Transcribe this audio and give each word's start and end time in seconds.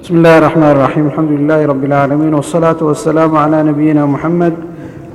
بسم 0.00 0.16
الله 0.16 0.38
الرحمن 0.38 0.70
الرحيم. 0.70 1.06
الحمد 1.06 1.30
لله 1.30 1.66
رب 1.66 1.84
العالمين 1.84 2.34
والصلاة 2.34 2.76
والسلام 2.80 3.36
على 3.36 3.62
نبينا 3.62 4.06
محمد. 4.06 4.52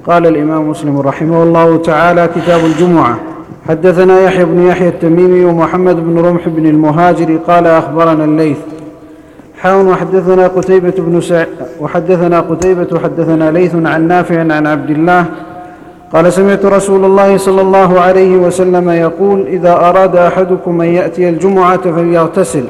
قال 0.08 0.28
الإمام 0.28 0.70
مسلم 0.70 1.00
رحمه 1.00 1.44
الله 1.44 1.78
تعالى 1.78 2.30
كتاب 2.36 2.66
الجمعة. 2.66 3.18
حدثنا 3.68 4.22
يحيى 4.22 4.46
بن 4.46 4.68
يحيى 4.68 4.88
التميمي 4.88 5.46
ومحمد 5.46 5.96
بن 5.96 6.26
رمح 6.26 6.50
بن 6.50 6.66
المهاجر. 6.66 7.40
قال 7.48 7.68
أخبرنا 7.68 8.26
الليث. 8.26 8.58
حاون 9.58 9.88
وحدثنا 9.88 10.48
قتيبة 10.48 10.94
بن 10.98 11.22
سع... 11.22 11.46
وحدثنا 11.82 12.40
قتيبة 12.40 13.00
حدثنا 13.04 13.52
ليث 13.52 13.76
عن 13.76 14.08
نافع 14.08 14.40
عن 14.40 14.68
عبد 14.68 14.90
الله. 14.90 15.26
قال 16.14 16.34
سمعت 16.34 16.66
رسول 16.66 17.06
الله 17.06 17.38
صلى 17.38 17.62
الله 17.62 18.00
عليه 18.00 18.38
وسلم 18.38 18.90
يقول 18.90 19.42
إذا 19.48 19.74
أراد 19.74 20.16
أحدكم 20.16 20.82
أن 20.82 20.88
يأتي 20.88 21.30
الجمعة 21.30 21.82
فليغتسل. 21.82 22.64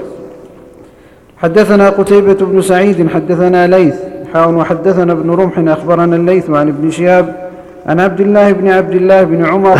حدثنا 1.41 1.89
قتيبة 1.89 2.33
بن 2.33 2.61
سعيد 2.61 3.09
حدثنا 3.09 3.67
ليث 3.67 3.95
حاون 4.33 4.55
وحدثنا 4.55 5.13
ابن 5.13 5.31
رمح 5.31 5.71
أخبرنا 5.77 6.15
الليث 6.15 6.49
عن 6.49 6.67
ابن 6.67 6.91
شهاب 6.91 7.47
عن 7.85 7.99
عبد 7.99 8.19
الله 8.19 8.51
بن 8.51 8.69
عبد 8.69 8.95
الله 8.95 9.23
بن 9.23 9.45
عمر 9.45 9.77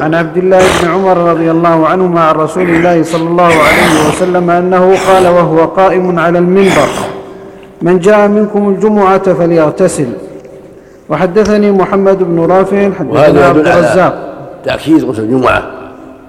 عن 0.00 0.14
عبد 0.14 0.36
الله 0.36 0.58
بن 0.58 0.88
عمر 0.88 1.16
رضي 1.16 1.50
الله 1.50 1.86
عنهما 1.86 2.20
عن 2.20 2.34
رسول 2.34 2.70
الله 2.70 3.02
صلى 3.02 3.28
الله 3.28 3.44
عليه 3.44 4.08
وسلم 4.08 4.50
أنه 4.50 4.94
قال 5.08 5.26
وهو 5.26 5.64
قائم 5.64 6.18
على 6.18 6.38
المنبر 6.38 6.88
من 7.82 7.98
جاء 7.98 8.28
منكم 8.28 8.68
الجمعة 8.68 9.32
فليغتسل. 9.34 10.06
وحدثني 11.08 11.72
محمد 11.72 12.18
بن 12.22 12.40
رافع 12.40 12.90
حدثنا 12.98 13.46
عبد 13.46 13.66
الرزاق. 13.66 14.34
تأكيد 14.64 15.04
غسل 15.04 15.22
الجمعة 15.22 15.62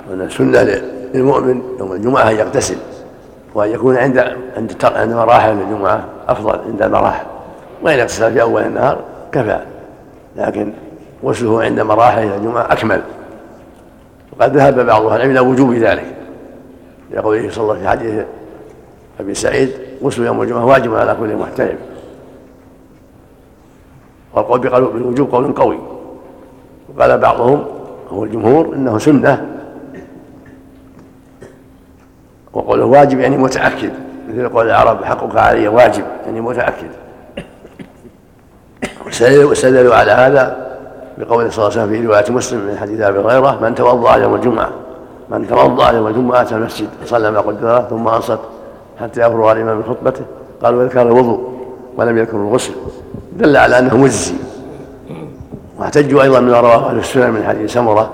وأن 0.10 0.22
السنة 0.22 0.82
للمؤمن 1.14 1.62
يوم 1.80 1.92
الجمعة 1.92 2.30
أن 2.30 2.36
يغتسل. 2.36 2.76
وأن 3.56 3.70
يكون 3.70 3.98
عند 3.98 4.18
عند 4.58 4.76
عند 4.84 5.14
مراحل 5.14 5.52
الجمعة 5.52 6.06
أفضل 6.28 6.60
عند 6.68 6.82
المراحل. 6.82 7.26
وإن 7.84 8.00
اغتسل 8.00 8.34
في 8.34 8.42
أول 8.42 8.62
النهار 8.62 9.00
كفى. 9.32 9.60
لكن 10.36 10.74
غسله 11.26 11.64
عند 11.64 11.80
مراحل 11.80 12.24
الجمعة 12.24 12.74
أكمل. 12.74 13.02
وقد 14.40 14.58
ذهب 14.58 14.86
بعض 14.86 15.06
أهل 15.06 15.16
العلم 15.16 15.32
إلى 15.32 15.40
وجوب 15.40 15.74
ذلك. 15.74 16.16
لقوله 17.12 17.50
صلى 17.52 17.64
الله 17.64 17.74
عليه 17.74 17.82
وسلم 17.82 17.84
في 17.84 17.90
حديث 17.90 18.26
أبي 19.20 19.34
سعيد 19.34 19.72
غسل 20.04 20.26
يوم 20.26 20.42
الجمعة 20.42 20.66
واجب 20.66 20.96
على 20.96 21.16
كل 21.20 21.36
محترم. 21.36 21.78
والقول 24.34 24.60
بالوجوب 24.60 25.32
قول 25.32 25.54
قوي. 25.54 25.78
وقال 26.90 27.18
بعضهم 27.18 27.66
هو 28.10 28.24
الجمهور 28.24 28.76
إنه 28.76 28.98
سنة 28.98 29.61
وقوله 32.54 32.86
واجب 32.86 33.20
يعني 33.20 33.38
متأكد. 33.38 33.92
مثل 34.30 34.50
قول 34.50 34.66
العرب 34.66 35.04
حقك 35.04 35.38
علي 35.38 35.68
واجب 35.68 36.04
يعني 36.26 36.42
متأكد. 36.42 36.90
واستدلوا 39.06 39.96
على 39.96 40.12
هذا 40.12 40.72
بقول 41.18 41.52
صلى 41.52 41.68
الله 41.68 41.80
عليه 41.80 41.84
وسلم 41.84 42.02
في 42.02 42.08
رواية 42.08 42.32
مسلم 42.32 42.60
من 42.60 42.78
حديث 42.78 43.02
أبي 43.02 43.20
هريرة 43.20 43.60
من 43.62 43.76
توضأ 43.76 44.16
يوم 44.16 44.36
الجمعة 44.36 44.70
من 45.30 45.48
توضأ 45.48 45.92
يوم 45.92 46.08
الجمعة 46.08 46.42
اتى 46.42 46.56
المسجد 46.56 46.88
وصلى 47.04 47.32
ما 47.32 47.40
قدر 47.40 47.86
ثم 47.90 48.08
أنصت 48.08 48.40
حتى 49.00 49.22
يفرغ 49.22 49.52
الامام 49.52 49.78
من 49.78 49.84
خطبته. 49.84 50.26
قال 50.64 50.76
وذكر 50.76 51.02
الوضوء 51.02 51.52
ولم 51.98 52.18
يذكر 52.18 52.38
الغسل. 52.38 52.74
دل 53.36 53.58
على 53.58 53.80
أنه 53.80 53.98
مجزي. 53.98 54.34
واحتجوا 55.80 56.24
أيضا 56.24 56.40
من 56.40 56.52
رواه 56.52 56.90
أهل 56.90 56.98
السنن 56.98 57.32
من 57.32 57.44
حديث 57.44 57.74
سمرة 57.74 58.14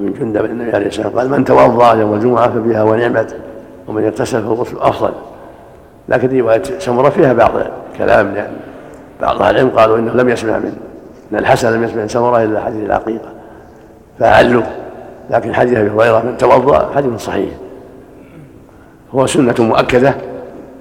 من 0.00 0.12
جندب 0.12 0.44
النبي 0.44 0.76
عليه 0.76 0.86
الصلاة 0.86 1.06
والسلام. 1.06 1.28
قال 1.32 1.38
من 1.38 1.44
توضأ 1.44 1.94
يوم 1.94 2.14
الجمعة 2.14 2.48
فبها 2.48 2.82
ونعمت 2.82 3.36
ومن 3.88 4.04
اغتسل 4.04 4.42
فالغسل 4.42 4.76
أفضل. 4.80 5.12
لكن 6.08 6.38
رواية 6.38 6.62
سمره 6.78 7.08
فيها 7.10 7.32
بعض 7.32 7.50
الكلام 7.92 8.34
لأن 8.34 8.52
بعض 9.22 9.42
أهل 9.42 9.54
العلم 9.54 9.70
قالوا 9.70 9.98
إنه 9.98 10.12
لم 10.12 10.28
يسمع 10.28 10.58
من 10.58 10.72
إن 11.32 11.38
الحسن 11.38 11.72
لم 11.72 11.84
يسمع 11.84 12.02
من 12.02 12.08
سمره 12.08 12.42
إلا 12.42 12.60
حديث 12.60 12.84
العقيقة. 12.84 13.28
فاعلوا 14.18 14.62
لكن 15.30 15.54
حديث 15.54 15.78
أبي 15.78 15.90
هريرة 15.90 16.22
من 16.26 16.36
توضأ 16.36 16.90
حديث 16.94 17.20
صحيح. 17.20 17.50
هو 19.14 19.26
سنة 19.26 19.54
مؤكدة 19.58 20.14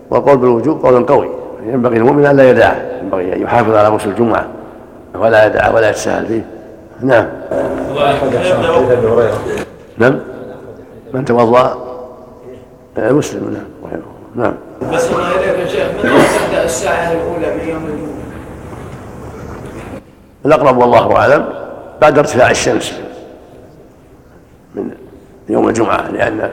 والقول 0.10 0.38
بالوجوب 0.38 0.86
قول 0.86 1.06
قوي. 1.06 1.30
ينبغي 1.66 1.98
المؤمن 1.98 2.26
أن 2.26 2.36
لا 2.36 2.50
يدعه 2.50 2.76
ينبغي 3.02 3.36
أن 3.36 3.42
يحافظ 3.42 3.76
على 3.76 3.88
غسل 3.88 4.10
الجمعة 4.10 4.46
ولا 5.16 5.48
يدعه 5.48 5.76
ولا 5.76 5.90
يتساهل 5.90 6.26
فيه. 6.26 6.46
نعم. 7.02 7.28
نعم. 9.98 10.20
من 11.14 11.26
توضا 11.26 11.78
مسلم 12.98 13.54
نعم. 13.54 14.02
نعم. 14.36 14.54
بس 14.94 15.12
الله 15.12 15.36
اليك 15.36 15.60
يا 15.60 15.68
شيخ 15.68 15.88
متى 15.98 16.08
تبدا 16.08 16.64
الساعة 16.64 17.12
الاولى 17.12 17.56
من 17.56 17.70
يوم 17.70 17.86
الجمعه؟ 17.86 18.16
الأقرب 20.46 20.78
والله 20.78 21.16
أعلم 21.16 21.46
بعد 22.02 22.18
ارتفاع 22.18 22.52
الشمس 22.52 22.94
من 24.76 24.92
يوم 25.50 25.70
الجمعة 25.70 26.12
لأن 26.12 26.50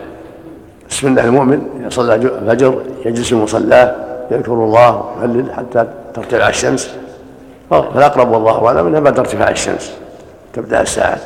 السنة 0.88 1.24
المؤمن 1.24 1.66
اذا 1.80 1.88
صلى 1.88 2.14
الفجر 2.14 2.82
يجلس 3.04 3.28
في 3.28 3.34
مصلاه 3.34 3.94
يذكر 4.30 4.52
الله 4.52 5.04
ويهلل 5.18 5.52
حتى 5.52 5.86
ترتفع 6.14 6.48
الشمس. 6.48 6.94
فالأقرب 7.70 8.30
والله 8.30 8.66
أعلم 8.66 8.86
إنها 8.86 9.00
بعد 9.00 9.18
ارتفاع 9.18 9.50
الشمس. 9.50 9.92
تبدأ 10.52 10.80
الساعة 10.80 11.18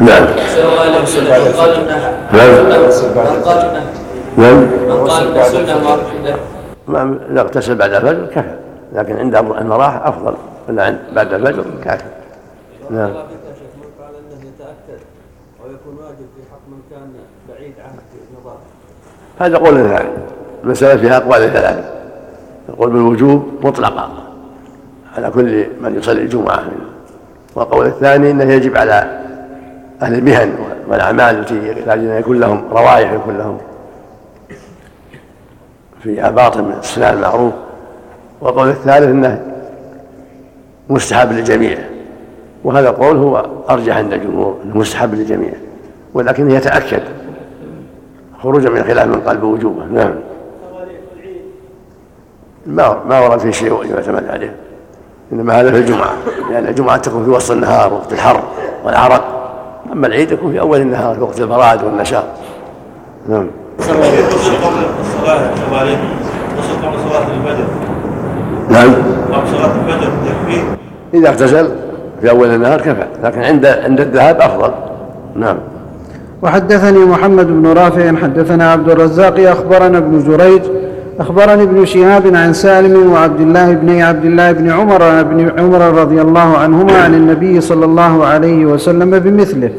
نعم. 0.00 0.26
من 2.32 3.42
قال 3.44 3.72
نعم. 4.36 4.56
من 4.56 5.08
قال 5.08 5.36
واحدة 5.36 6.36
ما 6.88 7.18
لا 7.28 7.40
اغتسل 7.40 7.74
بعد 7.74 7.92
الفجر 7.94 8.26
كفى. 8.26 8.56
لكن 8.92 9.16
عند 9.16 9.36
المراح 9.36 10.06
أفضل. 10.06 10.34
ولا 10.68 10.98
بعد 11.12 11.32
الفجر 11.32 11.64
كافي. 11.84 12.04
نعم. 12.90 13.12
هذا 19.38 19.56
قول 19.56 19.74
ثاني 19.74 20.08
المسألة 20.64 21.00
فيها 21.00 21.16
أقوال 21.16 21.52
ثلاثة. 21.52 21.84
القول 22.68 22.90
بالوجوب 22.90 23.48
مطلقا. 23.62 24.23
على 25.16 25.30
كل 25.30 25.66
من 25.80 25.96
يصلي 25.98 26.22
الجمعة. 26.22 26.62
والقول 27.54 27.86
الثاني 27.86 28.30
أنه 28.30 28.44
يجب 28.44 28.76
على 28.76 29.20
أهل 30.02 30.14
المهن 30.14 30.54
والأعمال 30.88 31.38
التي 31.38 31.68
يحتاجون 31.68 32.10
أن 32.10 32.18
يكون 32.18 32.40
لهم 32.40 32.64
روائح 32.70 33.12
يكون 33.12 33.38
لهم 33.38 33.58
في 36.02 36.14
باطن 36.30 36.64
من 36.64 36.76
الصناعة 36.78 37.12
المعروف. 37.12 37.52
والقول 38.40 38.68
الثالث 38.68 39.08
أنه 39.08 39.42
مستحب 40.90 41.32
للجميع. 41.32 41.78
وهذا 42.64 42.88
القول 42.88 43.16
هو 43.16 43.46
أرجح 43.70 43.96
عند 43.96 44.12
الجمهور 44.12 44.56
أنه 44.64 44.78
مستحب 44.78 45.14
للجميع. 45.14 45.52
ولكنه 46.14 46.54
يتأكد 46.54 47.02
خروجا 48.42 48.70
من 48.70 48.84
خلاف 48.84 49.06
من 49.06 49.20
قال 49.20 49.36
بوجوبه 49.36 49.84
نعم. 49.84 50.14
ما 52.66 53.02
ما 53.08 53.20
ورد 53.20 53.38
في 53.38 53.52
شيء 53.52 53.84
يعتمد 53.84 54.28
عليه. 54.28 54.63
إنما 55.34 55.60
هذا 55.60 55.70
في 55.70 55.78
الجمعة 55.78 56.12
لأن 56.50 56.66
الجمعة 56.66 56.96
تكون 56.96 57.24
في 57.24 57.30
وسط 57.30 57.50
النهار 57.50 57.92
وقت 57.92 58.12
الحر 58.12 58.42
والعرق. 58.84 59.24
أما 59.92 60.06
العيد 60.06 60.32
يكون 60.32 60.52
في 60.52 60.60
أول 60.60 60.80
النهار 60.80 61.14
في 61.14 61.20
وقت 61.20 61.40
البراد 61.40 61.84
والنشاط. 61.84 62.24
نعم. 63.28 63.46
قبل 63.78 63.96
وصل 66.58 66.82
قبل 67.12 67.30
الفجر 67.30 67.64
نعم. 68.68 68.92
قبل 69.32 70.02
يكفي 70.26 70.64
إذا 71.14 71.28
اغتسل 71.28 71.68
في 72.20 72.30
أول 72.30 72.48
النهار 72.48 72.80
كفى 72.80 73.06
لكن 73.24 73.42
عند 73.42 73.66
عند 73.66 74.00
الذهاب 74.00 74.40
أفضل. 74.40 74.70
نعم. 75.36 75.56
وحدثني 76.42 76.98
محمد 76.98 77.46
بن 77.46 77.72
رافع 77.72 78.16
حدثنا 78.16 78.72
عبد 78.72 78.90
الرزاق 78.90 79.40
أخبرنا 79.40 79.98
ابن 79.98 80.24
جريج 80.24 80.62
أخبرني 81.20 81.62
ابن 81.62 81.84
شهاب 81.84 82.34
عن 82.34 82.52
سالم 82.52 83.12
وعبد 83.12 83.40
الله 83.40 83.72
بن 83.72 84.00
عبد 84.00 84.24
الله 84.24 84.52
بن 84.52 84.70
عمر 84.70 85.22
بن 85.22 85.52
عمر 85.58 85.80
رضي 85.80 86.20
الله 86.20 86.56
عنهما 86.56 86.98
عن 86.98 87.14
النبي 87.14 87.60
صلى 87.60 87.84
الله 87.84 88.24
عليه 88.26 88.66
وسلم 88.66 89.18
بمثله. 89.18 89.70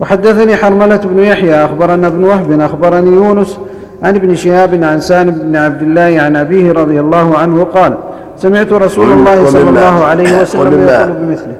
وحدثني 0.00 0.56
حرملة 0.56 0.96
بن 0.96 1.18
يحيى 1.18 1.64
أخبرنا 1.64 2.06
ابن 2.06 2.24
وهب 2.24 2.60
أخبرني 2.60 3.10
يونس 3.10 3.58
عن 4.02 4.14
ابن 4.14 4.34
شهاب 4.34 4.84
عن 4.84 5.00
سالم 5.00 5.30
بن 5.30 5.56
عبد 5.56 5.82
الله 5.82 6.20
عن 6.20 6.36
أبيه 6.36 6.72
رضي 6.72 7.00
الله 7.00 7.38
عنه 7.38 7.64
قال 7.64 7.96
سمعت 8.36 8.72
رسول 8.72 9.12
الله 9.12 9.50
صلى 9.50 9.70
الله. 9.70 10.04
عليه 10.04 10.42
وسلم 10.42 10.88
يقول 10.88 11.12
بمثله. 11.12 11.56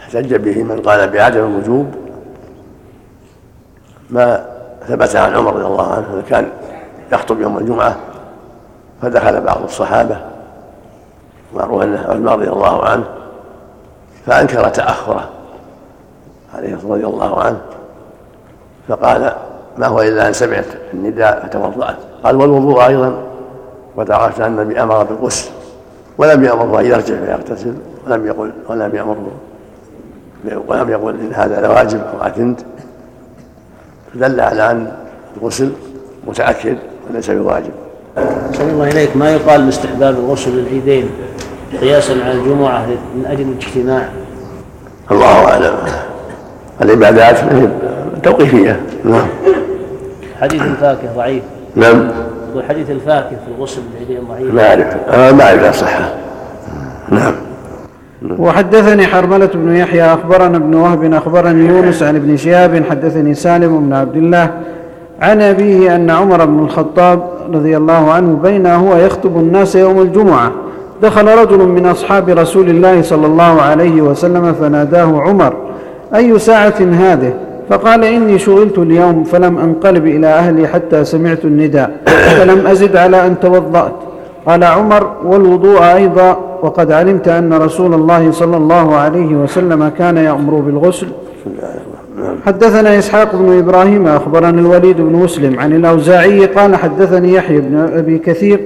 احتج 0.00 0.34
به 0.34 0.62
من 0.62 0.80
قال 0.80 1.10
بعدم 1.10 1.40
الوجوب 1.40 1.86
ما 4.10 4.44
ثبت 4.88 5.16
عن 5.16 5.32
عمر 5.32 5.54
رضي 5.56 5.66
الله 5.66 5.92
عنه 5.92 6.22
كان 6.30 6.46
يخطب 7.12 7.40
يوم 7.40 7.58
الجمعة 7.58 7.96
فدخل 9.02 9.40
بعض 9.40 9.62
الصحابة 9.62 10.16
معروف 11.54 11.82
انه 11.82 11.98
عثمان 12.00 12.28
رضي 12.28 12.48
الله 12.48 12.84
عنه 12.84 13.04
فأنكر 14.26 14.68
تأخره 14.68 15.28
عليه 16.54 16.74
رضي 16.74 17.06
الله 17.06 17.40
عنه 17.42 17.60
فقال 18.88 19.32
ما 19.78 19.86
هو 19.86 20.02
إلا 20.02 20.28
أن 20.28 20.32
سمعت 20.32 20.66
النداء 20.94 21.46
فتوضأت. 21.46 21.96
قال 22.24 22.36
والوضوء 22.36 22.86
أيضا 22.86 23.22
وقد 23.96 24.10
عرفت 24.10 24.40
أن 24.40 24.58
النبي 24.58 24.82
أمر 24.82 25.02
بالغسل 25.02 25.50
ولم 26.18 26.44
يأمره 26.44 26.80
أن 26.80 26.84
يرجع 26.84 27.14
فيغتسل 27.24 27.74
ولم 28.06 28.26
يقل 28.26 28.52
ولم 28.68 28.94
يأمره 28.94 29.32
ولم 30.66 30.90
يقل 30.90 31.20
إن 31.20 31.34
هذا 31.34 31.60
لواجب 31.60 32.00
أو 32.00 32.26
أتنت 32.26 32.60
دل 34.14 34.40
على 34.40 34.70
أن 34.70 34.92
الغسل 35.36 35.72
متأكد 36.26 36.78
وليس 37.10 37.30
بواجب. 37.30 37.72
صلى 38.52 38.70
الله 38.70 38.88
إليك 38.88 39.16
ما 39.16 39.30
يقال 39.30 39.64
باستحباب 39.64 40.14
الغسل 40.14 40.50
للعيدين 40.50 41.10
قياسا 41.80 42.12
على 42.24 42.32
الجمعة 42.32 42.86
من 42.86 43.26
أجل 43.26 43.42
الاجتماع؟ 43.42 44.08
الله 45.10 45.44
أعلم. 45.44 45.74
العبادات 46.82 47.38
توقيفية. 48.22 48.80
نعم. 49.04 49.26
حديث 50.40 50.62
الفاكهة 50.62 51.16
ضعيف. 51.16 51.42
نعم. 51.76 52.08
وحديث 52.56 52.90
الفاكهة 52.90 53.28
في 53.28 53.56
الغسل 53.56 53.80
للعيدين 53.92 54.28
ضعيف. 54.28 54.54
ما 54.54 54.68
أعرف. 54.68 54.96
آه 55.08 55.32
ما 55.32 55.44
أعرف 55.44 55.76
صحة. 55.76 56.14
نعم. 57.10 57.34
وحدثني 58.38 59.06
حرملة 59.06 59.46
بن 59.54 59.76
يحيى 59.76 60.04
أخبرنا 60.04 60.56
ابن 60.56 60.74
وهب 60.74 61.14
أخبرني 61.14 61.66
يونس 61.66 62.02
عن 62.02 62.16
ابن 62.16 62.36
شهاب 62.36 62.84
حدثني 62.90 63.34
سالم 63.34 63.86
بن 63.86 63.92
عبد 63.92 64.16
الله 64.16 64.50
عن 65.22 65.42
أبيه 65.42 65.96
أن 65.96 66.10
عمر 66.10 66.44
بن 66.44 66.58
الخطاب 66.58 67.22
رضي 67.54 67.76
الله 67.76 68.12
عنه 68.12 68.38
بين 68.42 68.66
هو 68.66 68.96
يخطب 68.96 69.36
الناس 69.36 69.76
يوم 69.76 70.02
الجمعة. 70.02 70.52
دخل 71.02 71.38
رجل 71.38 71.58
من 71.58 71.86
أصحاب 71.86 72.28
رسول 72.28 72.68
الله 72.70 73.02
صلى 73.02 73.26
الله 73.26 73.62
عليه 73.62 74.02
وسلم 74.02 74.52
فناداه 74.52 75.20
عمر 75.20 75.54
أي 76.14 76.38
ساعة 76.38 76.74
هذه؟ 76.80 77.34
فقال 77.68 78.04
إني 78.04 78.38
شغلت 78.38 78.78
اليوم 78.78 79.24
فلم 79.24 79.58
أنقلب 79.58 80.06
إلى 80.06 80.26
أهلي 80.26 80.68
حتى 80.68 81.04
سمعت 81.04 81.44
النداء 81.44 81.90
فلم 82.38 82.66
أزد 82.66 82.96
على 82.96 83.26
أن 83.26 83.40
توضأت. 83.40 83.92
قال 84.46 84.64
عمر 84.64 85.10
والوضوء 85.24 85.82
أيضا 85.82 86.36
وقد 86.62 86.92
علمت 86.92 87.28
أن 87.28 87.52
رسول 87.52 87.94
الله 87.94 88.30
صلى 88.30 88.56
الله 88.56 88.96
عليه 88.96 89.34
وسلم 89.34 89.88
كان 89.88 90.16
يأمر 90.16 90.54
بالغسل. 90.54 91.06
حدثنا 92.46 92.98
إسحاق 92.98 93.36
بن 93.36 93.58
إبراهيم 93.58 94.06
أخبرنا 94.06 94.60
الوليد 94.60 94.96
بن 94.96 95.12
مسلم 95.12 95.60
عن 95.60 95.72
الأوزاعي 95.72 96.46
قال 96.46 96.76
حدثني 96.76 97.34
يحيى 97.34 97.60
بن 97.60 97.76
أبي 97.76 98.18
كثير 98.18 98.60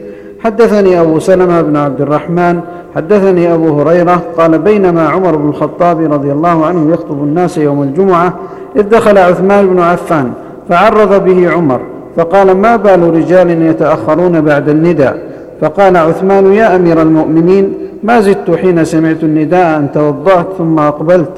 حدثني 0.44 1.00
أبو 1.00 1.18
سلمة 1.18 1.62
بن 1.62 1.76
عبد 1.76 2.00
الرحمن 2.00 2.60
حدثني 2.94 3.54
أبو 3.54 3.80
هريرة 3.80 4.22
قال 4.38 4.58
بينما 4.58 5.08
عمر 5.08 5.36
بن 5.36 5.48
الخطاب 5.48 6.12
رضي 6.12 6.32
الله 6.32 6.66
عنه 6.66 6.92
يخطب 6.92 7.22
الناس 7.24 7.58
يوم 7.58 7.82
الجمعة 7.82 8.34
إذ 8.76 8.82
دخل 8.82 9.18
عثمان 9.18 9.66
بن 9.66 9.80
عفان 9.80 10.32
فعرض 10.68 11.24
به 11.24 11.50
عمر 11.50 11.80
فقال 12.16 12.56
ما 12.56 12.76
بال 12.76 13.14
رجال 13.14 13.62
يتأخرون 13.62 14.40
بعد 14.40 14.68
النداء؟ 14.68 15.18
فقال 15.60 15.96
عثمان 15.96 16.52
يا 16.52 16.76
أمير 16.76 17.02
المؤمنين 17.02 17.72
ما 18.02 18.20
زدت 18.20 18.50
حين 18.50 18.84
سمعت 18.84 19.22
النداء 19.22 19.78
أن 19.78 19.92
توضأت 19.92 20.46
ثم 20.58 20.78
أقبلت. 20.78 21.32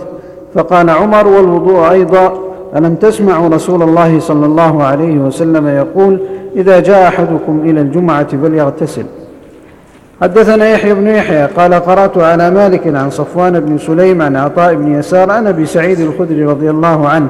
فقال 0.54 0.90
عمر 0.90 1.26
والوضوء 1.26 1.90
أيضا 1.90 2.38
ألم 2.76 2.94
تسمعوا 2.94 3.48
رسول 3.48 3.82
الله 3.82 4.20
صلى 4.20 4.46
الله 4.46 4.82
عليه 4.82 5.18
وسلم 5.18 5.68
يقول 5.68 6.20
إذا 6.56 6.80
جاء 6.80 7.08
أحدكم 7.08 7.60
إلى 7.64 7.80
الجمعة 7.80 8.28
فليغتسل. 8.42 9.04
حدثنا 10.22 10.68
يحيى 10.68 10.94
بن 10.94 11.06
يحيى 11.06 11.46
قال 11.46 11.74
قرأت 11.74 12.18
على 12.18 12.50
مالك 12.50 12.86
عن 12.86 13.10
صفوان 13.10 13.60
بن 13.60 13.78
سليم 13.78 14.22
عن 14.22 14.36
عطاء 14.36 14.74
بن 14.74 14.98
يسار 14.98 15.30
عن 15.30 15.46
أبي 15.46 15.66
سعيد 15.66 16.00
الخدري 16.00 16.44
رضي 16.44 16.70
الله 16.70 17.08
عنه. 17.08 17.28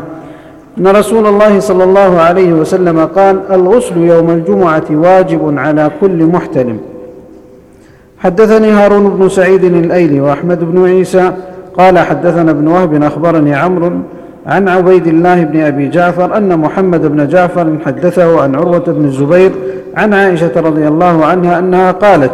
أن 0.79 0.87
رسول 0.87 1.27
الله 1.27 1.61
صلى 1.61 1.85
الله 1.85 2.21
عليه 2.21 2.53
وسلم 2.53 3.05
قال 3.05 3.41
الغسل 3.51 3.97
يوم 3.97 4.31
الجمعة 4.31 4.85
واجب 4.91 5.59
على 5.59 5.91
كل 6.01 6.27
محتلم. 6.27 6.79
حدثني 8.19 8.71
هارون 8.71 9.09
بن 9.11 9.29
سعيد 9.29 9.65
الأيلي 9.65 10.21
وأحمد 10.21 10.73
بن 10.73 10.85
عيسى 10.85 11.33
قال 11.79 11.99
حدثنا 11.99 12.51
ابن 12.51 12.69
وهب 12.69 13.03
أخبرني 13.03 13.55
عمرو 13.55 13.91
عن 14.47 14.69
عبيد 14.69 15.07
الله 15.07 15.45
بن 15.45 15.61
أبي 15.61 15.89
جعفر 15.89 16.37
أن 16.37 16.59
محمد 16.59 17.07
بن 17.07 17.29
جعفر 17.29 17.77
حدثه 17.87 18.41
عن 18.43 18.55
عروة 18.55 18.85
بن 18.87 19.05
الزبير 19.05 19.51
عن 19.97 20.15
عائشة 20.15 20.53
رضي 20.57 20.89
الله 20.89 21.25
عنها 21.25 21.59
أنها 21.59 21.93
قالت 21.93 22.31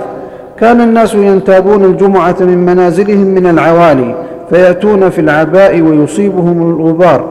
كان 0.61 0.81
الناس 0.81 1.15
ينتابون 1.15 1.85
الجمعة 1.85 2.37
من 2.41 2.67
منازلهم 2.67 3.27
من 3.27 3.47
العوالي 3.47 4.15
فيأتون 4.51 5.11
في 5.11 5.21
العباء 5.21 5.81
ويصيبهم 5.81 6.71
الغبار 6.71 7.25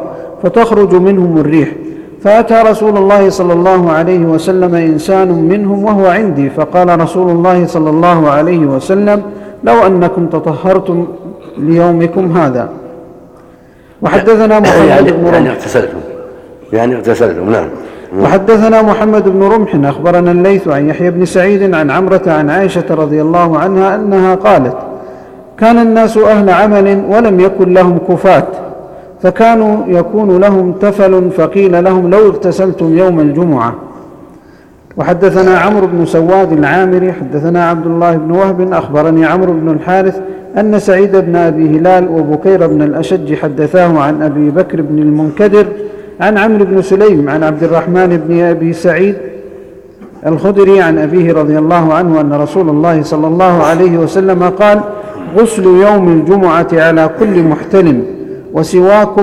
فتخرج 0.43 0.95
منهم 0.95 1.37
الريح 1.37 1.69
فأتى 2.21 2.61
رسول 2.69 2.97
الله 2.97 3.29
صلى 3.29 3.53
الله 3.53 3.91
عليه 3.91 4.19
وسلم 4.19 4.75
إنسان 4.75 5.27
منهم 5.47 5.83
وهو 5.83 6.05
عندي 6.05 6.49
فقال 6.49 6.99
رسول 7.01 7.29
الله 7.29 7.65
صلى 7.65 7.89
الله 7.89 8.29
عليه 8.29 8.59
وسلم 8.59 9.21
لو 9.63 9.73
أنكم 9.87 10.27
تطهرتم 10.27 11.07
ليومكم 11.57 12.37
هذا. 12.37 12.69
وحدثنا 14.01 14.59
محمد 14.59 14.87
يعني 14.87 15.11
بن 15.11 15.25
يعني 15.25 15.37
رمح. 15.37 15.49
اغتسلتم. 15.49 15.97
يعني 16.73 16.95
اغتسلتم 16.95 17.49
نعم. 17.49 17.67
وحدثنا 18.21 18.81
محمد 18.81 19.29
بن 19.29 19.43
رمح 19.43 19.75
أخبرنا 19.89 20.31
الليث 20.31 20.67
عن 20.67 20.89
يحيى 20.89 21.11
بن 21.11 21.25
سعيد 21.25 21.73
عن 21.73 21.91
عمرة 21.91 22.21
عن 22.27 22.49
عائشة 22.49 22.85
رضي 22.89 23.21
الله 23.21 23.57
عنها 23.57 23.95
أنها 23.95 24.35
قالت 24.35 24.77
كان 25.57 25.77
الناس 25.77 26.17
أهل 26.17 26.49
عمل 26.49 27.03
ولم 27.09 27.39
يكن 27.39 27.73
لهم 27.73 27.97
كفاة 27.97 28.47
فكانوا 29.21 29.77
يكون 29.87 30.39
لهم 30.41 30.71
تفل 30.71 31.31
فقيل 31.31 31.83
لهم 31.83 32.09
لو 32.09 32.27
اغتسلتم 32.27 32.97
يوم 32.97 33.19
الجمعة. 33.19 33.75
وحدثنا 34.97 35.57
عمرو 35.59 35.87
بن 35.87 36.05
سواد 36.05 36.51
العامري 36.51 37.13
حدثنا 37.13 37.69
عبد 37.69 37.85
الله 37.85 38.17
بن 38.17 38.31
وهب 38.31 38.73
أخبرني 38.73 39.25
عمرو 39.25 39.53
بن 39.53 39.69
الحارث 39.69 40.19
أن 40.57 40.79
سعيد 40.79 41.15
بن 41.15 41.35
أبي 41.35 41.77
هلال 41.77 42.07
وبكير 42.09 42.67
بن 42.67 42.81
الأشج 42.81 43.33
حدثاه 43.35 43.99
عن 43.99 44.21
أبي 44.21 44.49
بكر 44.49 44.81
بن 44.81 44.99
المنكدر 44.99 45.65
عن 46.19 46.37
عمرو 46.37 46.65
بن 46.65 46.81
سليم 46.81 47.29
عن 47.29 47.43
عبد 47.43 47.63
الرحمن 47.63 48.21
بن 48.27 48.39
أبي 48.39 48.73
سعيد 48.73 49.15
الخدري 50.25 50.81
عن 50.81 50.97
أبيه 50.97 51.33
رضي 51.33 51.57
الله 51.57 51.93
عنه 51.93 52.21
أن 52.21 52.33
رسول 52.33 52.69
الله 52.69 53.03
صلى 53.03 53.27
الله 53.27 53.63
عليه 53.63 53.97
وسلم 53.97 54.43
قال 54.43 54.79
غسل 55.37 55.65
يوم 55.65 56.07
الجمعة 56.11 56.67
على 56.73 57.09
كل 57.19 57.43
محتلم 57.43 58.03
وسواك 58.53 59.15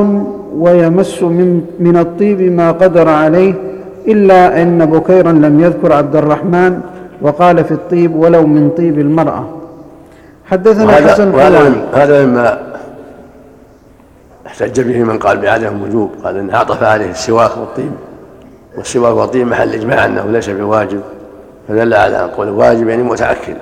ويمس 0.56 1.22
من, 1.22 1.60
من 1.80 1.96
الطيب 1.96 2.40
ما 2.42 2.70
قدر 2.72 3.08
عليه 3.08 3.54
إلا 4.08 4.62
أن 4.62 4.86
بكيرا 4.86 5.32
لم 5.32 5.60
يذكر 5.60 5.92
عبد 5.92 6.16
الرحمن 6.16 6.80
وقال 7.22 7.64
في 7.64 7.72
الطيب 7.72 8.16
ولو 8.16 8.46
من 8.46 8.70
طيب 8.76 8.98
المرأة 8.98 9.59
حدثنا 10.50 10.92
حسن 10.92 11.34
وهذا 11.34 11.48
الحلواني 11.48 11.82
هذا 11.94 12.26
مما 12.26 12.58
احتج 14.46 14.80
به 14.80 15.02
من 15.02 15.18
قال 15.18 15.38
بعدم 15.38 15.82
وجوب. 15.82 16.10
قال 16.24 16.36
إن 16.36 16.54
عطف 16.54 16.82
عليه 16.82 17.10
السواك 17.10 17.56
والطيب. 17.56 17.92
والسواك 18.76 19.16
والطيب 19.16 19.46
محل 19.46 19.74
إجماع 19.74 20.04
أنه 20.04 20.26
ليس 20.26 20.50
بواجب. 20.50 21.00
فدل 21.68 21.94
على 21.94 22.24
أن 22.24 22.28
قول 22.28 22.48
واجب 22.48 22.88
يعني 22.88 23.02
متأكد. 23.02 23.56